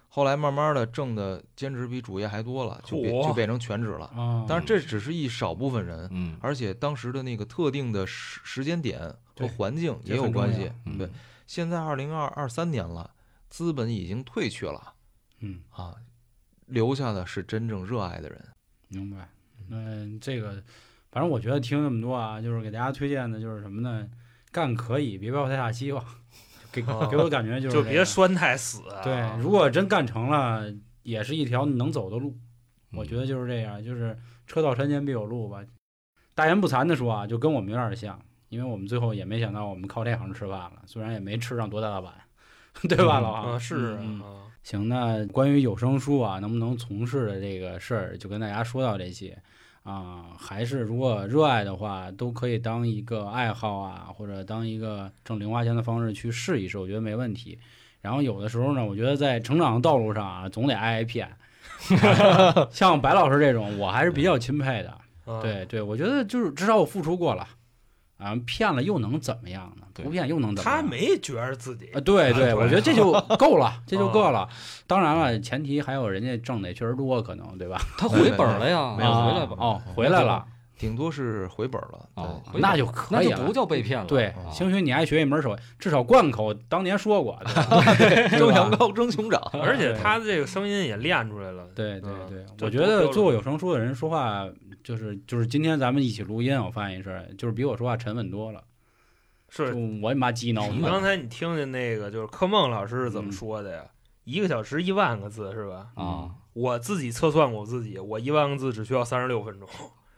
[0.08, 4.06] 后来慢慢的挣的兼职比主业还多了，就变就变成全职了。
[4.06, 9.00] 啊，当然这只是一少部分人，嗯，而且当时的那个特定的时时间点
[9.38, 10.72] 和环境也有关系。
[10.86, 11.08] 嗯对，
[11.46, 13.08] 现在二零二二三年了，
[13.48, 14.94] 资本已经退去了
[15.38, 15.94] 嗯，啊，
[16.66, 18.44] 留下的是真正热爱的人。
[18.88, 19.28] 明白。
[19.68, 20.62] 嗯，这个
[21.10, 24.08] 反正我觉得听那么多啊，就是给大家推荐的就是什么呢？
[24.52, 26.04] 干可以，别抱太大希望。
[26.72, 29.02] 给哦给我感觉就是就别拴太死啊。
[29.02, 30.72] 对，如果真干成了，
[31.02, 32.36] 也是一条能走的路。
[32.92, 34.16] 我嗯觉得就是这样，就是
[34.46, 35.64] 车到山前必有路吧。
[36.34, 38.20] 大言不惭的说啊，就跟我们有点像，
[38.50, 42.14] 因为我们最后也没想到我们靠这行吃饭了，虽然也没吃上多大的碗，
[42.88, 43.52] 对吧，嗯老王？
[43.52, 49.36] 啊是啊，行，那关于有声书啊，能不能从事的这个事儿，就跟大家说到这些
[49.82, 50.36] 啊。
[50.38, 57.58] 还是如果热爱的话，都可以当一个爱好啊，或者当一个挣零花钱的方式去试一试，我觉得没问题。
[58.00, 61.28] 然后有的时候呢，我觉得在成长的道路上啊，总得挨挨骗。
[62.70, 64.90] 像白老师这种，我还是比较钦佩的。
[64.90, 67.46] 啊对对，我觉得就是至少我付出过了，
[68.20, 69.86] 啊，骗了又能怎么样呢？
[69.94, 70.82] 不骗又能怎么样？
[70.82, 74.48] 他没觉着自己啊，对对，我觉得这就够了，这就够了。
[74.86, 77.80] 当然了，前提还有人家挣的也确实多，可能对吧？
[77.98, 79.56] 他回本了呀，没有啊回来吧。
[79.58, 80.44] 哦，回来了，
[80.80, 82.08] 顶多是回本了。
[82.14, 83.52] 哦那就可以那就不。
[83.52, 84.06] 叫被骗了。
[84.06, 91.68] 对啊，兴许你还学一门手艺，至少贯口当年说过， 对吧蒸羊羔蒸熊掌，而且他的这个声音也练出来了。
[91.74, 94.48] 对对嗯对，我觉得做过有声书的人说话，
[94.82, 98.62] 就是就是今天咱们一起录音，我发现一事儿，就是比我说话沉稳多了。
[99.50, 99.64] 是
[100.00, 103.84] 我你妈激恼你呢，刚才你听见那个就是柯梦老师是怎么说的呀？
[104.24, 105.88] 一个小时一万个字是吧？
[105.96, 109.68] 啊，我自己测算过我自己，我一万个字只需要三十六分钟。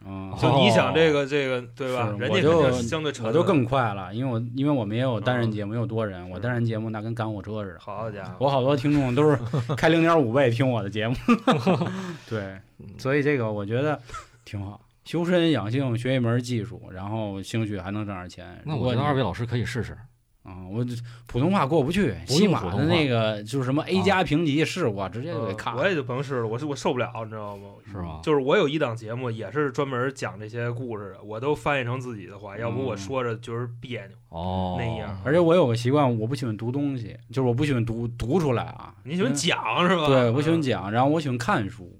[0.05, 2.13] 嗯，就你想这个这个对吧？
[2.19, 3.11] 人家肯我就相对。
[3.23, 7.79] 我就更快了，因为我因为我们也有单人嗯节目，也有多人，我单人节目那跟赶火车似的。
[7.79, 9.37] 好家伙，我好多听众都是
[9.77, 11.15] 开零点五倍听我的节目，
[12.29, 12.57] 对，
[12.97, 13.99] 所以这个我觉得
[14.43, 14.81] 挺好。
[15.05, 18.61] 修身养性，学一门技术，然后兴许还能挣点钱。
[18.65, 19.97] 那我觉如果你得二位老师可以试试。
[20.43, 20.93] 啊、我这
[21.25, 25.75] 普通话过不去，不西马的那个就是什么 A 啊加评级试过，直接就给嗯卡。
[25.77, 27.69] 我也就甭试了，我是我受不了，你知道吗？
[27.89, 28.19] 是吗？
[28.21, 34.17] 就是我有一档节目也是专门讲这些故事的，我都翻译成自己的话，要不我说着就是别扭。
[34.27, 38.93] 哦，那样而且我有个习惯，我不喜欢读东西，就是我不喜欢读读出来啊。
[39.05, 40.07] 你喜欢讲是吧？
[40.07, 41.97] 对，我喜欢嗯讲，然后我喜欢看书，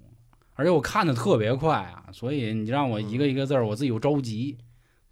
[0.56, 4.58] 而且我看的特别快啊，所以你让我一个一个字儿，我自己又着急，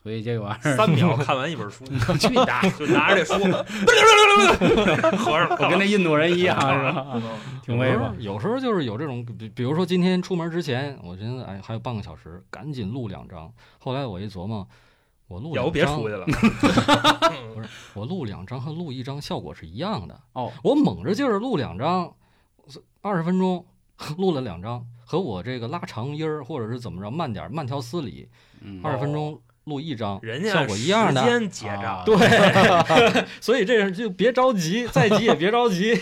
[0.01, 1.85] 所以这个玩意儿， 三秒看完一本书，
[2.17, 2.71] 去你大爷！
[2.71, 3.33] 就拿着这书，
[5.17, 7.21] 合上我跟那印度人一样是吧？
[7.63, 8.15] 挺威风。
[8.19, 13.51] 有时候就是有这种，比比如说今天出门之前，我寻思哎还有半个小时，赶紧录两张。
[13.77, 14.67] 后来我一琢磨，
[15.27, 16.25] 我录要不两张别出去了。
[17.53, 20.19] 不是我录两张和录一张效果是一样的。
[20.33, 22.11] 哦，我猛着劲儿录两张，
[23.01, 23.63] 二十分钟
[24.17, 28.27] 录了两张，和我这个拉长音儿或者是怎么着慢点儿慢条斯理，
[28.61, 31.29] 嗯，二十分钟录一张，人家效果一样的时。
[31.29, 35.93] 间结账啊，对， 所以这样就别着急，再急也别着急。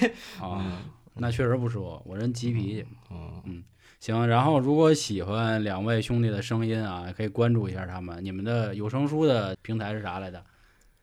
[0.41, 0.81] 啊，
[1.15, 2.85] 那确实不说，我人急脾气。
[3.11, 3.63] 嗯，
[3.99, 8.23] 行，然后如果喜欢两位兄弟的声音啊，可以关注一下他们。
[8.23, 10.43] 你们的有声书的平台是啥来的？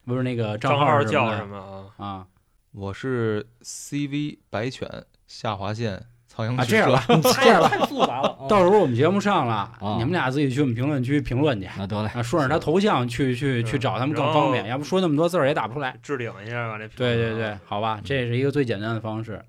[0.07, 2.07] 不是那个账号号叫什么啊？
[2.07, 2.27] 啊？
[2.73, 4.89] 我是 CV 白犬
[5.27, 7.03] 下划线苍蝇啊，这样吧，
[7.43, 8.37] 这样吧，太复杂了。
[8.49, 11.69] 到时候我们节目上了，啊你们俩自己去我们评论区评论去。
[11.79, 15.97] 那得嘞，啊，顺着他头像去去去嗯找他们更方便，要不说那么多字儿也打不出来。
[16.03, 19.41] 置顶一下吧，这评对对对，好吧，这是一个最简单的方式。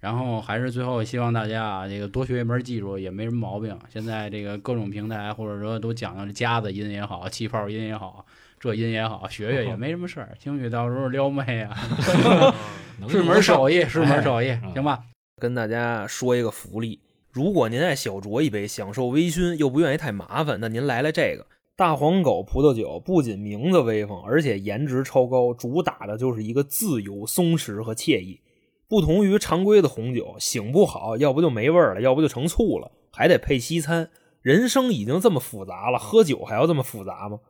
[0.00, 3.76] 然后还是最后希望大家啊，这个多学一门技术也没什么毛病。
[3.92, 8.24] 现在这个各种平台或者说都讲究夹子音也好，气泡音也好，
[8.60, 10.28] 这音也好，学学也没什么事儿。
[10.40, 11.76] 兴许到时候撩妹啊，
[13.00, 15.00] 能 是门手艺，是门手艺哎，行吧？
[15.38, 17.00] 跟大家说一个福利，
[17.30, 21.46] 如果您爱小酌一杯，享受微醺，又不愿意太麻烦，那您来来这个
[21.76, 28.40] 大黄狗葡萄酒，不仅名字威风，而且颜值超高，主打的就是一个自由、松弛和惬意。
[28.88, 34.10] 不同于常规的红酒，醒不好，要不就没味儿了，要不就成醋了，还得配西餐。
[34.40, 37.40] 人生已经这么复杂了，喝酒还要这么复杂吗？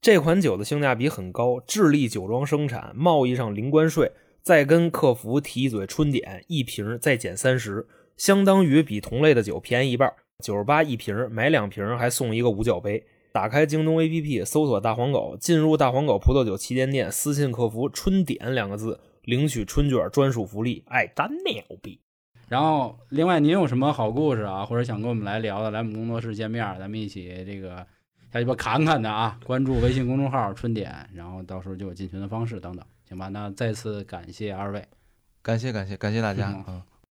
[0.00, 4.10] 这款酒的性价比很高，智利酒庄生产，贸易上零关税，
[4.46, 7.84] 再跟客服提一嘴春点，一瓶再减三十，
[8.16, 10.08] 相当于比同类的酒便宜一半，
[10.38, 13.04] 九十八一瓶，买两瓶还送一个五角杯。
[13.32, 20.84] 打开京东 APP，搜索“大黄狗”，进入大黄狗葡萄酒旗舰店，私信客服“春点”两个字，领取春卷专属福利。
[20.86, 22.00] 哎，真牛逼！
[22.48, 27.84] 然后，另外您有什么好故事啊，或者想跟我们来聊的，来我们工作室见面，咱们一起这个
[28.32, 29.40] 下鸡巴侃侃的啊！
[29.44, 33.28] 关注微信公众号“春点”，然后到时候就有进群的方式等等，行吧？
[33.28, 34.86] 那再次感谢二位。
[35.42, 36.86] 感谢感谢感谢大家嗯啊！